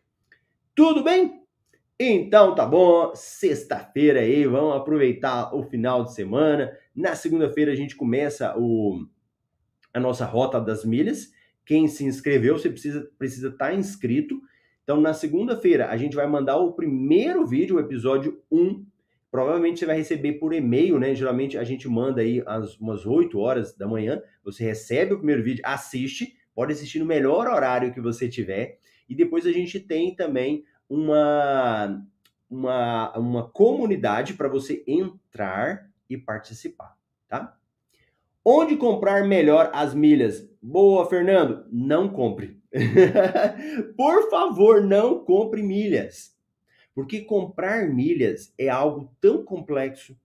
Tudo 0.75 1.05
bem? 1.05 1.43
Então 2.01 2.55
tá 2.55 2.65
bom, 2.65 3.13
sexta-feira 3.15 4.21
aí, 4.21 4.47
vamos 4.47 4.75
aproveitar 4.75 5.55
o 5.55 5.63
final 5.63 6.03
de 6.03 6.15
semana. 6.15 6.73
Na 6.97 7.15
segunda-feira 7.15 7.71
a 7.71 7.77
gente 7.77 7.95
começa 7.95 8.59
o, 8.59 9.07
a 9.93 10.01
nossa 10.01 10.25
rota 10.25 10.59
das 10.59 10.83
milhas. 10.83 11.31
Quem 11.67 11.87
se 11.87 12.05
inscreveu, 12.05 12.59
você 12.59 12.71
precisa 12.71 13.09
precisa 13.19 13.49
estar 13.49 13.69
tá 13.69 13.75
inscrito. 13.75 14.41
Então, 14.83 15.01
na 15.01 15.15
segunda-feira, 15.15 15.91
a 15.91 15.97
gente 15.97 16.17
vai 16.17 16.27
mandar 16.27 16.57
o 16.57 16.73
primeiro 16.73 17.47
vídeo, 17.47 17.77
o 17.77 17.81
episódio 17.81 18.43
1 18.51 18.85
Provavelmente 19.33 19.81
você 19.81 19.87
vai 19.87 19.97
receber 19.97 20.35
por 20.35 20.53
e-mail, 20.53 20.99
né? 20.99 21.15
Geralmente 21.15 21.57
a 21.57 21.65
gente 21.65 21.89
manda 21.89 22.21
aí 22.21 22.43
às 22.45 22.79
umas 22.79 23.07
8 23.07 23.39
horas 23.39 23.75
da 23.75 23.89
manhã. 23.89 24.21
Você 24.45 24.63
recebe 24.63 25.15
o 25.15 25.17
primeiro 25.17 25.43
vídeo, 25.43 25.63
assiste, 25.65 26.37
pode 26.55 26.73
assistir 26.75 26.99
no 26.99 27.07
melhor 27.07 27.47
horário 27.49 27.95
que 27.95 28.01
você 28.01 28.29
tiver. 28.29 28.79
E 29.09 29.15
depois 29.15 29.47
a 29.47 29.51
gente 29.51 29.81
tem 29.81 30.15
também 30.15 30.65
uma, 30.87 32.05
uma, 32.51 33.19
uma 33.19 33.49
comunidade 33.49 34.35
para 34.35 34.51
você 34.51 34.85
entrar 34.87 35.91
e 36.11 36.19
participar, 36.19 36.95
tá? 37.27 37.57
Onde 38.45 38.77
comprar 38.77 39.27
melhor 39.27 39.71
as 39.73 39.95
milhas? 39.95 40.47
Boa, 40.61 41.09
Fernando. 41.09 41.65
Não 41.73 42.07
compre. 42.07 42.61
Por 43.97 44.29
favor, 44.29 44.83
não 44.83 45.25
compre 45.25 45.63
milhas. 45.63 46.32
Porque 46.95 47.23
comprar 47.23 47.89
milhas 47.89 48.53
é 48.59 48.69
algo 48.69 49.13
tão 49.21 49.45
complexo. 49.45 50.17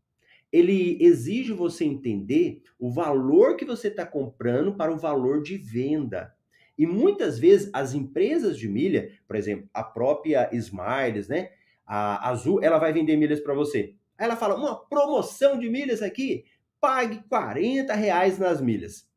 Ele 0.51 0.97
exige 1.01 1.53
você 1.53 1.85
entender 1.85 2.61
o 2.79 2.89
valor 2.89 3.55
que 3.55 3.65
você 3.65 3.87
está 3.87 4.05
comprando 4.05 4.75
para 4.75 4.93
o 4.93 4.97
valor 4.97 5.41
de 5.41 5.57
venda. 5.57 6.33
E 6.77 6.85
muitas 6.85 7.39
vezes 7.39 7.69
as 7.73 7.93
empresas 7.93 8.57
de 8.57 8.67
milha, 8.67 9.11
por 9.27 9.35
exemplo, 9.35 9.67
a 9.73 9.83
própria 9.83 10.49
Smiles, 10.53 11.27
né? 11.27 11.51
A 11.85 12.29
Azul, 12.29 12.61
ela 12.61 12.77
vai 12.77 12.93
vender 12.93 13.15
milhas 13.17 13.39
para 13.39 13.53
você. 13.53 13.95
Aí 14.17 14.25
ela 14.25 14.35
fala: 14.35 14.55
uma 14.55 14.75
promoção 14.75 15.57
de 15.57 15.69
milhas 15.69 16.01
aqui, 16.01 16.45
pague 16.79 17.23
40 17.27 17.93
reais 17.93 18.37
nas 18.37 18.61
milhas. 18.61 19.09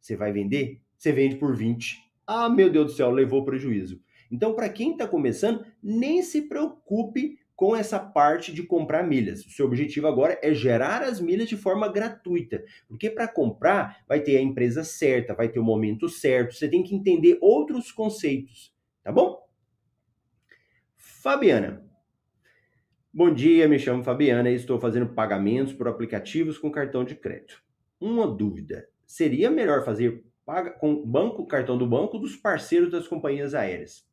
Você 0.00 0.16
vai 0.16 0.32
vender? 0.32 0.80
Você 0.96 1.12
vende 1.12 1.36
por 1.36 1.54
20. 1.54 1.98
Ah, 2.26 2.48
meu 2.48 2.68
Deus 2.70 2.86
do 2.86 2.92
céu, 2.92 3.10
levou 3.10 3.44
prejuízo. 3.44 4.00
Então, 4.30 4.54
para 4.54 4.68
quem 4.68 4.92
está 4.92 5.06
começando, 5.06 5.64
nem 5.82 6.22
se 6.22 6.42
preocupe 6.42 7.38
com 7.58 7.74
essa 7.74 7.98
parte 7.98 8.52
de 8.52 8.62
comprar 8.62 9.02
milhas. 9.02 9.44
O 9.44 9.50
seu 9.50 9.66
objetivo 9.66 10.06
agora 10.06 10.38
é 10.40 10.54
gerar 10.54 11.02
as 11.02 11.20
milhas 11.20 11.48
de 11.48 11.56
forma 11.56 11.88
gratuita, 11.88 12.62
porque 12.86 13.10
para 13.10 13.26
comprar 13.26 14.04
vai 14.06 14.20
ter 14.20 14.36
a 14.36 14.40
empresa 14.40 14.84
certa, 14.84 15.34
vai 15.34 15.48
ter 15.48 15.58
o 15.58 15.64
momento 15.64 16.08
certo, 16.08 16.54
você 16.54 16.68
tem 16.68 16.84
que 16.84 16.94
entender 16.94 17.36
outros 17.40 17.90
conceitos, 17.90 18.72
tá 19.02 19.10
bom? 19.10 19.44
Fabiana. 20.96 21.84
Bom 23.12 23.34
dia, 23.34 23.66
me 23.66 23.76
chamo 23.76 24.04
Fabiana 24.04 24.48
e 24.50 24.54
estou 24.54 24.78
fazendo 24.78 25.12
pagamentos 25.12 25.72
por 25.72 25.88
aplicativos 25.88 26.58
com 26.58 26.70
cartão 26.70 27.04
de 27.04 27.16
crédito. 27.16 27.60
Uma 28.00 28.28
dúvida: 28.28 28.88
seria 29.04 29.50
melhor 29.50 29.84
fazer 29.84 30.24
com 30.78 31.04
banco, 31.04 31.44
cartão 31.44 31.76
do 31.76 31.88
banco 31.88 32.18
dos 32.18 32.36
parceiros 32.36 32.88
das 32.88 33.08
companhias 33.08 33.52
aéreas? 33.52 34.07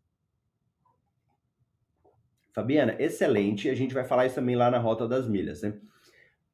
Fabiana, 2.55 2.95
excelente. 2.97 3.69
A 3.69 3.75
gente 3.75 3.93
vai 3.93 4.05
falar 4.05 4.25
isso 4.25 4.35
também 4.35 4.55
lá 4.55 4.71
na 4.71 4.77
Rota 4.77 5.05
das 5.05 5.27
Milhas, 5.27 5.61
né? 5.61 5.77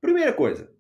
Primeira 0.02 0.34
coisa, 0.34 0.74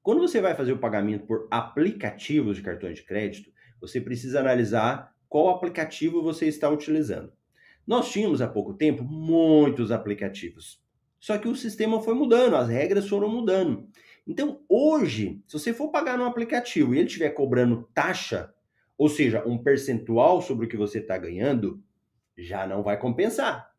quando 0.00 0.20
você 0.20 0.40
vai 0.40 0.54
fazer 0.54 0.70
o 0.70 0.78
pagamento 0.78 1.26
por 1.26 1.48
aplicativos 1.50 2.56
de 2.56 2.62
cartões 2.62 2.98
de 2.98 3.02
crédito, 3.02 3.50
você 3.80 4.00
precisa 4.00 4.38
analisar 4.38 5.12
qual 5.28 5.48
aplicativo 5.48 6.22
você 6.22 6.46
está 6.46 6.70
utilizando. 6.70 7.32
Nós 7.84 8.12
tínhamos 8.12 8.40
há 8.40 8.46
pouco 8.46 8.74
tempo 8.74 9.02
muitos 9.02 9.90
aplicativos. 9.90 10.80
Só 11.18 11.36
que 11.36 11.48
o 11.48 11.56
sistema 11.56 12.00
foi 12.00 12.14
mudando, 12.14 12.54
as 12.54 12.68
regras 12.68 13.08
foram 13.08 13.28
mudando. 13.28 13.88
Então, 14.24 14.62
hoje, 14.68 15.42
se 15.48 15.58
você 15.58 15.74
for 15.74 15.90
pagar 15.90 16.16
no 16.16 16.26
aplicativo 16.26 16.94
e 16.94 16.98
ele 16.98 17.08
estiver 17.08 17.30
cobrando 17.30 17.88
taxa, 17.92 18.54
ou 18.96 19.08
seja, 19.08 19.42
um 19.44 19.58
percentual 19.58 20.40
sobre 20.40 20.66
o 20.66 20.68
que 20.68 20.76
você 20.76 21.00
está 21.00 21.18
ganhando, 21.18 21.82
já 22.38 22.68
não 22.68 22.84
vai 22.84 22.96
compensar. 22.96 23.71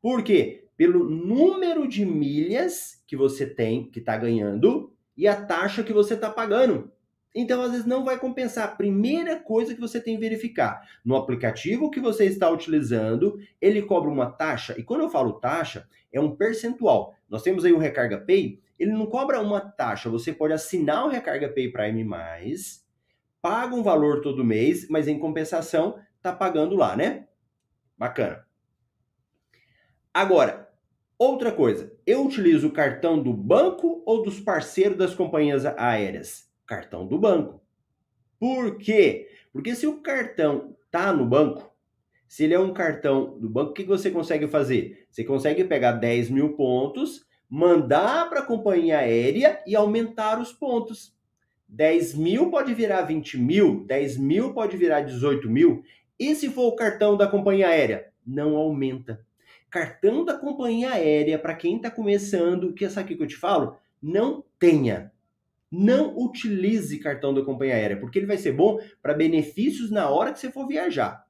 Por 0.00 0.22
quê? 0.22 0.68
Pelo 0.76 1.08
número 1.08 1.88
de 1.88 2.04
milhas 2.04 3.02
que 3.06 3.16
você 3.16 3.46
tem, 3.46 3.90
que 3.90 3.98
está 3.98 4.16
ganhando, 4.16 4.92
e 5.16 5.26
a 5.26 5.34
taxa 5.34 5.82
que 5.82 5.92
você 5.92 6.14
está 6.14 6.30
pagando. 6.30 6.92
Então, 7.34 7.60
às 7.62 7.72
vezes, 7.72 7.86
não 7.86 8.04
vai 8.04 8.18
compensar. 8.18 8.64
A 8.64 8.74
primeira 8.74 9.36
coisa 9.36 9.74
que 9.74 9.80
você 9.80 10.00
tem 10.00 10.14
que 10.14 10.20
verificar, 10.20 10.82
no 11.04 11.16
aplicativo 11.16 11.90
que 11.90 12.00
você 12.00 12.24
está 12.24 12.48
utilizando, 12.48 13.38
ele 13.60 13.82
cobra 13.82 14.10
uma 14.10 14.30
taxa. 14.30 14.74
E 14.78 14.82
quando 14.82 15.02
eu 15.02 15.10
falo 15.10 15.34
taxa, 15.34 15.88
é 16.12 16.20
um 16.20 16.34
percentual. 16.34 17.14
Nós 17.28 17.42
temos 17.42 17.64
aí 17.64 17.72
o 17.72 17.78
Recarga 17.78 18.18
Pay, 18.18 18.60
ele 18.78 18.92
não 18.92 19.06
cobra 19.06 19.40
uma 19.40 19.60
taxa. 19.60 20.08
Você 20.08 20.32
pode 20.32 20.52
assinar 20.52 21.04
o 21.04 21.08
Recarga 21.08 21.48
Pay 21.48 21.70
Prime+, 21.70 22.08
paga 23.42 23.74
um 23.74 23.82
valor 23.82 24.20
todo 24.20 24.44
mês, 24.44 24.88
mas 24.88 25.06
em 25.06 25.18
compensação, 25.18 25.98
tá 26.22 26.32
pagando 26.32 26.76
lá, 26.76 26.96
né? 26.96 27.26
Bacana. 27.96 28.47
Agora, 30.12 30.70
outra 31.18 31.52
coisa, 31.52 31.92
eu 32.06 32.24
utilizo 32.24 32.68
o 32.68 32.72
cartão 32.72 33.22
do 33.22 33.32
banco 33.32 34.02
ou 34.06 34.22
dos 34.22 34.40
parceiros 34.40 34.96
das 34.96 35.14
companhias 35.14 35.64
aéreas? 35.66 36.50
Cartão 36.66 37.06
do 37.06 37.18
banco. 37.18 37.62
Por 38.38 38.78
quê? 38.78 39.28
Porque 39.52 39.74
se 39.74 39.86
o 39.86 40.00
cartão 40.00 40.76
tá 40.90 41.12
no 41.12 41.26
banco, 41.26 41.74
se 42.26 42.44
ele 42.44 42.54
é 42.54 42.60
um 42.60 42.72
cartão 42.72 43.38
do 43.38 43.48
banco, 43.48 43.70
o 43.70 43.74
que 43.74 43.84
você 43.84 44.10
consegue 44.10 44.46
fazer? 44.46 45.06
Você 45.10 45.24
consegue 45.24 45.64
pegar 45.64 45.92
10 45.92 46.30
mil 46.30 46.54
pontos, 46.54 47.26
mandar 47.48 48.28
para 48.28 48.40
a 48.40 48.46
companhia 48.46 48.98
aérea 48.98 49.62
e 49.66 49.74
aumentar 49.74 50.40
os 50.40 50.52
pontos. 50.52 51.16
10 51.66 52.14
mil 52.14 52.50
pode 52.50 52.72
virar 52.74 53.02
20 53.02 53.38
mil, 53.38 53.84
10 53.86 54.16
mil 54.18 54.54
pode 54.54 54.76
virar 54.76 55.00
18 55.00 55.48
mil. 55.50 55.82
E 56.18 56.34
se 56.34 56.48
for 56.48 56.68
o 56.68 56.76
cartão 56.76 57.16
da 57.16 57.26
companhia 57.26 57.68
aérea? 57.68 58.12
Não 58.26 58.56
aumenta. 58.56 59.26
Cartão 59.70 60.24
da 60.24 60.36
companhia 60.36 60.92
aérea, 60.92 61.38
para 61.38 61.54
quem 61.54 61.76
está 61.76 61.90
começando, 61.90 62.72
que 62.72 62.84
essa 62.84 63.00
aqui 63.00 63.16
que 63.16 63.22
eu 63.22 63.26
te 63.26 63.36
falo, 63.36 63.76
não 64.02 64.44
tenha. 64.58 65.12
Não 65.70 66.16
utilize 66.16 66.98
cartão 66.98 67.34
da 67.34 67.44
companhia 67.44 67.74
aérea, 67.74 68.00
porque 68.00 68.18
ele 68.18 68.26
vai 68.26 68.38
ser 68.38 68.52
bom 68.52 68.80
para 69.02 69.12
benefícios 69.12 69.90
na 69.90 70.08
hora 70.08 70.32
que 70.32 70.38
você 70.38 70.50
for 70.50 70.66
viajar. 70.66 71.26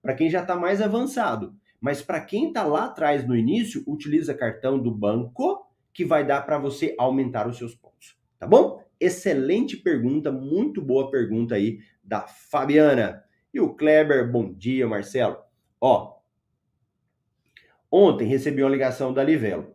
Para 0.00 0.14
quem 0.14 0.30
já 0.30 0.40
está 0.40 0.56
mais 0.56 0.80
avançado. 0.80 1.54
Mas 1.80 2.00
para 2.00 2.20
quem 2.20 2.48
está 2.48 2.64
lá 2.64 2.86
atrás 2.86 3.26
no 3.26 3.36
início, 3.36 3.84
utiliza 3.86 4.32
cartão 4.32 4.78
do 4.78 4.90
banco, 4.90 5.66
que 5.92 6.04
vai 6.04 6.26
dar 6.26 6.40
para 6.42 6.58
você 6.58 6.94
aumentar 6.98 7.46
os 7.46 7.58
seus 7.58 7.74
pontos. 7.74 8.16
Tá 8.38 8.46
bom? 8.46 8.82
Excelente 8.98 9.76
pergunta, 9.76 10.32
muito 10.32 10.80
boa 10.80 11.10
pergunta 11.10 11.54
aí 11.54 11.78
da 12.02 12.22
Fabiana. 12.22 13.22
E 13.52 13.60
o 13.60 13.74
Kleber, 13.74 14.30
bom 14.30 14.52
dia, 14.52 14.88
Marcelo. 14.88 15.36
Ó, 15.80 16.13
ontem 17.94 18.26
recebi 18.26 18.60
uma 18.62 18.70
ligação 18.70 19.12
da 19.12 19.22
Livelo. 19.22 19.72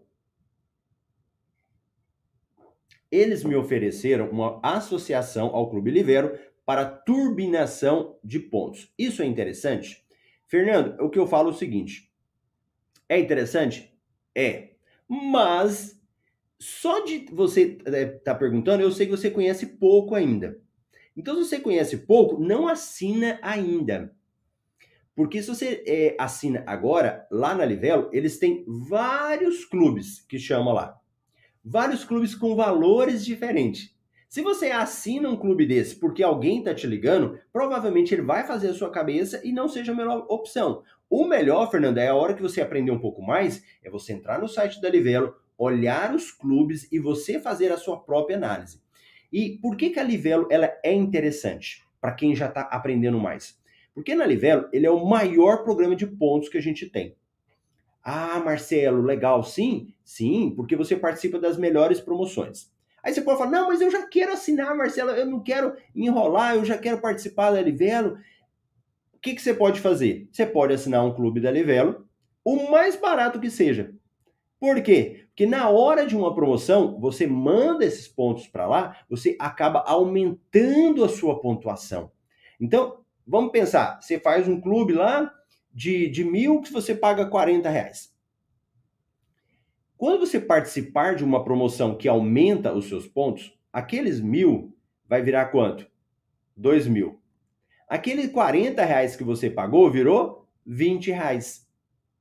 Eles 3.10 3.44
me 3.44 3.56
ofereceram 3.56 4.30
uma 4.30 4.60
associação 4.62 5.48
ao 5.56 5.70
Clube 5.70 5.90
Livelo 5.90 6.38
para 6.66 6.86
turbinação 6.86 8.20
de 8.22 8.38
pontos. 8.38 8.94
Isso 8.98 9.24
é 9.24 9.26
interessante? 9.26 10.06
Fernando, 10.46 11.00
o 11.02 11.10
que 11.10 11.18
eu 11.18 11.26
falo 11.26 11.50
é 11.50 11.54
o 11.54 11.56
seguinte: 11.56 12.12
é 13.08 13.18
interessante? 13.18 13.98
É. 14.36 14.72
Mas 15.08 16.00
só 16.60 17.00
de 17.00 17.26
você 17.32 17.62
estar 17.62 17.98
é, 17.98 18.06
tá 18.06 18.36
perguntando, 18.36 18.84
eu 18.84 18.92
sei 18.92 19.08
que 19.08 19.16
você 19.16 19.32
conhece 19.32 19.66
pouco 19.66 20.14
ainda. 20.14 20.62
Então, 21.16 21.36
se 21.36 21.50
você 21.50 21.60
conhece 21.60 21.98
pouco, 22.00 22.40
não 22.40 22.68
assina 22.68 23.40
ainda. 23.42 24.14
Porque 25.20 25.42
se 25.42 25.50
você 25.50 25.84
é, 25.86 26.16
assina 26.18 26.64
agora, 26.66 27.28
lá 27.30 27.54
na 27.54 27.66
Livelo, 27.66 28.10
eles 28.14 28.40
têm 28.40 28.64
vários 28.66 29.66
clubes 29.66 30.22
que 30.22 30.40
chamam 30.40 30.74
lá. 30.74 30.98
Vários 31.62 32.06
clubes 32.06 32.34
com 32.34 32.56
valores 32.56 33.26
diferentes. 33.26 33.94
Se 34.30 34.42
você 34.42 34.68
assina 34.68 35.28
um 35.28 35.36
clube 35.36 35.66
desse 35.66 35.98
porque 35.98 36.24
alguém 36.24 36.60
está 36.60 36.74
te 36.74 36.88
ligando, 36.88 37.38
provavelmente 37.52 38.16
ele 38.16 38.22
vai 38.22 38.48
fazer 38.48 38.70
a 38.70 38.74
sua 38.74 38.92
cabeça 38.92 39.42
e 39.44 39.52
não 39.52 39.68
seja 39.68 39.92
a 39.92 39.96
melhor 39.96 40.26
opção. 40.30 40.84
O 41.10 41.26
melhor, 41.26 41.70
Fernando, 41.70 41.98
é 41.98 42.08
a 42.08 42.16
hora 42.16 42.34
que 42.34 42.42
você 42.42 42.62
aprender 42.62 42.92
um 42.92 43.00
pouco 43.02 43.22
mais, 43.22 43.62
é 43.84 43.90
você 43.90 44.14
entrar 44.14 44.40
no 44.40 44.48
site 44.48 44.80
da 44.80 44.90
Livelo, 44.90 45.36
olhar 45.58 46.16
os 46.16 46.32
clubes 46.32 46.90
e 46.94 46.98
você 46.98 47.42
fazer 47.42 47.74
a 47.74 47.78
sua 47.78 48.00
própria 48.00 48.38
análise. 48.38 48.82
E 49.34 49.60
por 49.62 49.76
que, 49.76 49.90
que 49.90 50.00
a 50.00 50.04
Livelo 50.04 50.48
ela 50.50 50.72
é 50.82 50.94
interessante 50.94 51.86
para 52.00 52.14
quem 52.14 52.34
já 52.34 52.46
está 52.46 52.62
aprendendo 52.62 53.20
mais? 53.20 53.59
Porque 54.00 54.16
na 54.16 54.26
Livelo 54.26 54.70
ele 54.72 54.86
é 54.86 54.90
o 54.90 55.06
maior 55.06 55.62
programa 55.66 55.94
de 55.94 56.08
pontos 56.08 56.48
que 56.48 56.58
a 56.58 56.62
gente 56.62 56.90
tem. 56.90 57.18
Ah, 58.02 58.40
Marcelo, 58.40 59.02
legal, 59.02 59.44
sim? 59.44 59.94
Sim, 60.06 60.54
porque 60.56 60.74
você 60.74 60.96
participa 60.96 61.38
das 61.38 61.58
melhores 61.58 62.00
promoções. 62.00 62.72
Aí 63.04 63.14
você 63.14 63.22
pode 63.22 63.40
falar, 63.40 63.52
não, 63.52 63.68
mas 63.68 63.82
eu 63.82 63.92
já 63.92 64.08
quero 64.08 64.32
assinar, 64.32 64.74
Marcelo, 64.74 65.12
eu 65.12 65.26
não 65.26 65.42
quero 65.42 65.76
enrolar, 65.94 66.56
eu 66.56 66.64
já 66.64 66.78
quero 66.78 67.02
participar 67.02 67.52
da 67.52 67.62
Livelo. 67.62 68.18
O 69.14 69.20
que, 69.22 69.36
que 69.36 69.42
você 69.42 69.54
pode 69.54 69.82
fazer? 69.82 70.30
Você 70.32 70.46
pode 70.46 70.74
assinar 70.74 71.06
um 71.06 71.14
clube 71.14 71.42
da 71.42 71.52
Livelo, 71.52 72.08
o 72.44 72.72
mais 72.72 72.96
barato 72.96 73.38
que 73.38 73.50
seja. 73.50 73.94
Por 74.62 74.82
quê? 74.82 75.26
Porque 75.28 75.46
na 75.46 75.70
hora 75.70 76.08
de 76.08 76.16
uma 76.16 76.34
promoção, 76.34 76.98
você 77.02 77.28
manda 77.28 77.84
esses 77.84 78.08
pontos 78.08 78.48
para 78.48 78.66
lá, 78.66 78.98
você 79.10 79.36
acaba 79.40 79.84
aumentando 79.86 81.04
a 81.04 81.10
sua 81.10 81.42
pontuação. 81.42 82.10
Então, 82.62 82.99
vamos 83.30 83.52
pensar, 83.52 84.02
você 84.02 84.20
faz 84.20 84.48
um 84.48 84.60
clube 84.60 84.94
lá 84.94 85.32
de, 85.72 86.10
de 86.10 86.24
mil 86.24 86.62
que 86.62 86.74
você 86.74 86.96
paga 86.96 87.28
40 87.28 87.70
reais. 87.70 88.12
Quando 89.96 90.26
você 90.26 90.40
participar 90.40 91.16
de 91.16 91.24
uma 91.24 91.44
promoção 91.44 91.96
que 91.96 92.08
aumenta 92.08 92.74
os 92.74 92.88
seus 92.88 93.08
pontos, 93.08 93.58
aqueles 93.72 94.20
mil 94.20 94.76
vai 95.08 95.22
virar 95.22 95.46
quanto? 95.48 95.88
Dois 96.56 96.88
mil. 96.88 97.22
Aqueles 97.88 98.32
40 98.32 98.84
reais 98.84 99.16
que 99.16 99.24
você 99.24 99.50
pagou 99.50 99.92
virou 99.92 100.48
20 100.66 101.12
reais. 101.12 101.68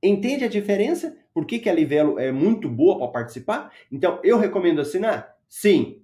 Entende 0.01 0.45
a 0.45 0.49
diferença? 0.49 1.17
Por 1.33 1.45
que, 1.45 1.59
que 1.59 1.69
a 1.69 1.73
Livelo 1.73 2.19
é 2.19 2.31
muito 2.31 2.69
boa 2.69 2.97
para 2.97 3.07
participar? 3.07 3.71
Então, 3.91 4.19
eu 4.23 4.37
recomendo 4.37 4.81
assinar? 4.81 5.37
Sim, 5.47 6.03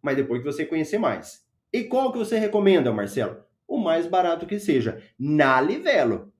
mas 0.00 0.16
depois 0.16 0.40
que 0.40 0.46
você 0.46 0.64
conhecer 0.64 0.98
mais. 0.98 1.46
E 1.72 1.84
qual 1.84 2.12
que 2.12 2.18
você 2.18 2.38
recomenda, 2.38 2.92
Marcelo? 2.92 3.47
O 3.68 3.78
mais 3.78 4.06
barato 4.06 4.46
que 4.46 4.58
seja, 4.58 5.00
na 5.18 5.60
Livelo. 5.60 6.32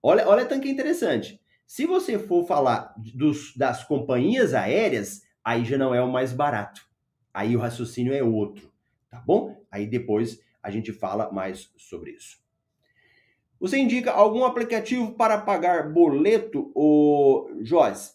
Olha, 0.00 0.28
olha 0.28 0.44
tanto 0.44 0.62
que 0.62 0.70
interessante. 0.70 1.40
Se 1.66 1.86
você 1.86 2.18
for 2.18 2.46
falar 2.46 2.94
dos, 2.96 3.56
das 3.56 3.82
companhias 3.84 4.54
aéreas, 4.54 5.22
aí 5.42 5.64
já 5.64 5.76
não 5.76 5.94
é 5.94 6.00
o 6.00 6.12
mais 6.12 6.32
barato. 6.32 6.86
Aí 7.32 7.56
o 7.56 7.58
raciocínio 7.58 8.12
é 8.12 8.22
outro, 8.22 8.70
tá 9.10 9.18
bom? 9.18 9.56
Aí 9.70 9.86
depois 9.86 10.40
a 10.62 10.70
gente 10.70 10.92
fala 10.92 11.32
mais 11.32 11.72
sobre 11.76 12.12
isso. 12.12 12.38
Você 13.60 13.76
indica 13.76 14.12
algum 14.12 14.44
aplicativo 14.44 15.12
para 15.14 15.38
pagar 15.38 15.92
boleto, 15.92 16.70
o 16.74 17.50
Joyce? 17.60 18.12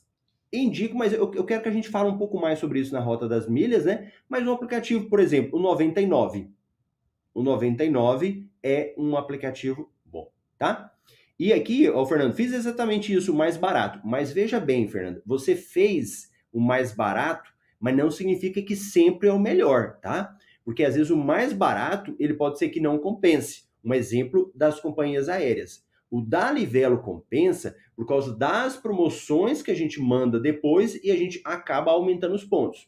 Indico, 0.51 0.95
mas 0.95 1.11
eu, 1.11 1.33
eu, 1.33 1.43
quero 1.43 1.63
que 1.63 1.69
a 1.69 1.71
gente 1.71 1.89
fale 1.89 2.09
um 2.09 2.17
pouco 2.17 2.39
mais 2.39 2.59
sobre 2.59 2.79
isso 2.79 2.93
na 2.93 2.99
Rota 2.99 3.27
das 3.27 3.49
Milhas, 3.49 3.85
né? 3.85 4.11
Mas 4.29 4.47
um 4.47 4.53
aplicativo, 4.53 5.09
por 5.09 5.19
exemplo, 5.19 5.59
o 5.59 5.61
99. 5.61 6.49
O 7.33 7.41
99 7.41 8.47
é 8.61 8.93
um 8.97 9.17
aplicativo 9.17 9.91
bom, 10.05 10.31
tá? 10.57 10.93
E 11.39 11.51
aqui, 11.51 11.89
o 11.89 12.05
Fernando, 12.05 12.33
fiz 12.33 12.53
exatamente 12.53 13.13
isso, 13.13 13.33
o 13.33 13.35
mais 13.35 13.57
barato. 13.57 13.99
Mas 14.03 14.31
veja 14.31 14.59
bem, 14.59 14.87
Fernando, 14.87 15.21
você 15.25 15.55
fez 15.55 16.29
o 16.51 16.59
mais 16.59 16.93
barato, 16.93 17.51
mas 17.79 17.97
não 17.97 18.11
significa 18.11 18.61
que 18.61 18.75
sempre 18.75 19.27
é 19.27 19.33
o 19.33 19.39
melhor, 19.39 19.99
tá? 19.99 20.37
Porque 20.63 20.83
às 20.83 20.95
vezes 20.95 21.09
o 21.09 21.17
mais 21.17 21.51
barato, 21.51 22.15
ele 22.19 22.35
pode 22.35 22.59
ser 22.59 22.69
que 22.69 22.79
não 22.79 22.99
compense. 22.99 23.63
Um 23.83 23.93
exemplo 23.93 24.51
das 24.55 24.79
companhias 24.79 25.27
aéreas. 25.27 25.83
O 26.09 26.21
da 26.21 26.51
Livelo 26.51 26.99
compensa 26.99 27.75
por 27.95 28.07
causa 28.07 28.37
das 28.37 28.77
promoções 28.77 29.61
que 29.61 29.71
a 29.71 29.75
gente 29.75 29.99
manda 29.99 30.39
depois 30.39 30.95
e 31.03 31.11
a 31.11 31.15
gente 31.17 31.41
acaba 31.43 31.91
aumentando 31.91 32.35
os 32.35 32.45
pontos. 32.45 32.87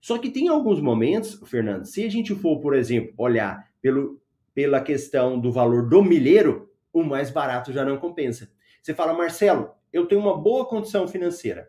Só 0.00 0.16
que 0.16 0.30
tem 0.30 0.48
alguns 0.48 0.80
momentos, 0.80 1.40
Fernando, 1.44 1.84
se 1.84 2.04
a 2.04 2.08
gente 2.08 2.34
for, 2.34 2.60
por 2.60 2.74
exemplo, 2.74 3.12
olhar 3.18 3.68
pelo, 3.82 4.22
pela 4.54 4.80
questão 4.80 5.38
do 5.38 5.52
valor 5.52 5.88
do 5.88 6.02
milheiro, 6.02 6.70
o 6.92 7.02
mais 7.02 7.30
barato 7.30 7.72
já 7.72 7.84
não 7.84 7.98
compensa. 7.98 8.50
Você 8.80 8.94
fala, 8.94 9.12
Marcelo, 9.12 9.70
eu 9.92 10.06
tenho 10.06 10.20
uma 10.20 10.36
boa 10.36 10.64
condição 10.64 11.06
financeira. 11.06 11.68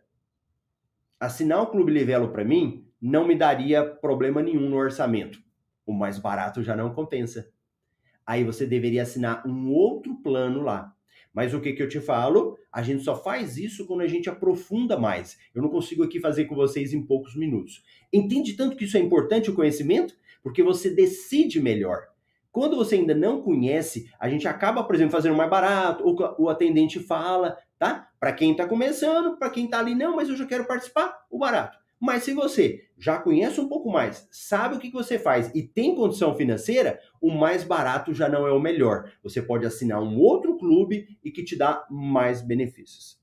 Assinar 1.20 1.62
o 1.62 1.68
Clube 1.68 1.92
Livelo 1.92 2.30
para 2.30 2.46
mim 2.46 2.88
não 3.02 3.28
me 3.28 3.36
daria 3.36 3.84
problema 3.84 4.42
nenhum 4.42 4.70
no 4.70 4.78
orçamento. 4.78 5.40
O 5.86 5.94
mais 5.94 6.18
barato 6.18 6.64
já 6.64 6.76
não 6.76 6.94
compensa. 6.94 7.52
Aí 8.26 8.44
você 8.44 8.66
deveria 8.66 9.02
assinar 9.02 9.46
um 9.46 9.72
outro 9.72 10.16
plano 10.22 10.62
lá. 10.62 10.94
Mas 11.34 11.54
o 11.54 11.60
que, 11.60 11.74
que 11.74 11.82
eu 11.82 11.90
te 11.90 12.00
falo? 12.00 12.58
A 12.72 12.82
gente 12.82 13.04
só 13.04 13.16
faz 13.16 13.58
isso 13.58 13.88
quando 13.88 14.02
a 14.02 14.08
gente 14.08 14.30
aprofunda 14.30 14.98
mais. 14.98 15.38
Eu 15.54 15.62
não 15.62 15.70
consigo 15.70 16.04
aqui 16.04 16.20
fazer 16.20 16.46
com 16.46 16.56
vocês 16.56 16.94
em 16.94 17.02
poucos 17.02 17.36
minutos. 17.36 17.84
Entende 18.12 18.54
tanto 18.54 18.78
que 18.78 18.86
isso 18.86 18.98
é 18.98 19.00
importante 19.00 19.50
o 19.50 19.56
conhecimento? 19.56 20.16
Porque 20.44 20.62
você 20.62 20.90
decide 20.90 21.60
melhor. 21.62 22.08
Quando 22.52 22.76
você 22.76 22.96
ainda 22.96 23.16
não 23.16 23.42
conhece, 23.42 24.12
a 24.20 24.30
gente 24.30 24.48
acaba, 24.48 24.84
por 24.84 24.94
exemplo, 24.94 25.14
fazendo 25.14 25.36
mais 25.36 25.50
barato, 25.50 26.06
ou 26.06 26.16
o 26.38 26.50
atendente 26.50 27.00
fala, 27.00 27.58
tá? 27.80 28.10
Para 28.20 28.32
quem 28.32 28.52
está 28.52 28.68
começando, 28.68 29.38
para 29.38 29.50
quem 29.50 29.66
está 29.66 29.80
ali, 29.80 29.96
não, 29.96 30.16
mas 30.16 30.30
eu 30.30 30.36
já 30.36 30.46
quero 30.46 30.66
participar, 30.66 31.26
o 31.32 31.40
barato. 31.40 31.80
Mas 32.00 32.24
se 32.24 32.34
você 32.34 32.86
já 32.98 33.18
conhece 33.18 33.60
um 33.60 33.68
pouco 33.68 33.90
mais, 33.90 34.28
sabe 34.30 34.76
o 34.76 34.80
que 34.80 34.92
você 34.92 35.18
faz 35.18 35.50
e 35.56 35.64
tem 35.64 35.96
condição 35.96 36.36
financeira, 36.36 37.00
o 37.20 37.32
mais 37.32 37.64
barato 37.64 38.14
já 38.14 38.28
não 38.30 38.46
é 38.46 38.52
o 38.52 38.60
melhor. 38.60 39.10
Você 39.24 39.42
pode 39.42 39.66
assinar 39.66 40.04
um 40.04 40.20
outro 40.20 40.58
clube 40.58 41.18
e 41.24 41.32
que 41.32 41.44
te 41.44 41.56
dá 41.56 41.88
mais 41.90 42.42
benefícios. 42.42 43.18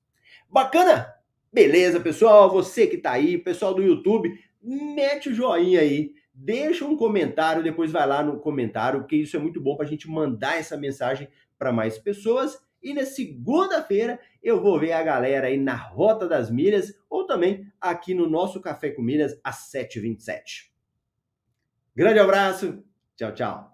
Bacana? 0.48 1.14
Beleza, 1.52 2.00
pessoal? 2.00 2.50
Você 2.50 2.86
que 2.86 2.96
está 2.96 3.12
aí, 3.12 3.36
pessoal 3.36 3.74
do 3.74 3.82
YouTube, 3.82 4.32
mete 4.62 5.28
o 5.28 5.34
joinha 5.34 5.80
aí 5.80 6.14
deixa 6.42 6.84
um 6.84 6.96
comentário, 6.96 7.62
depois 7.62 7.92
vai 7.92 8.06
lá 8.06 8.22
no 8.22 8.40
comentário, 8.40 9.00
porque 9.00 9.16
isso 9.16 9.36
é 9.36 9.40
muito 9.40 9.60
bom 9.60 9.76
para 9.76 9.84
a 9.84 9.88
gente 9.88 10.08
mandar 10.08 10.56
essa 10.56 10.76
mensagem 10.76 11.28
para 11.58 11.72
mais 11.72 11.98
pessoas. 11.98 12.58
E 12.82 12.94
na 12.94 13.04
segunda-feira 13.04 14.18
eu 14.42 14.60
vou 14.60 14.80
ver 14.80 14.92
a 14.92 15.02
galera 15.02 15.48
aí 15.48 15.58
na 15.58 15.74
Rota 15.74 16.26
das 16.26 16.50
Milhas 16.50 16.94
ou 17.10 17.26
também 17.26 17.70
aqui 17.78 18.14
no 18.14 18.28
nosso 18.28 18.60
Café 18.60 18.90
com 18.90 19.02
Milhas 19.02 19.38
às 19.44 19.70
7h27. 19.70 20.70
Grande 21.94 22.18
abraço, 22.18 22.82
tchau, 23.16 23.34
tchau. 23.34 23.69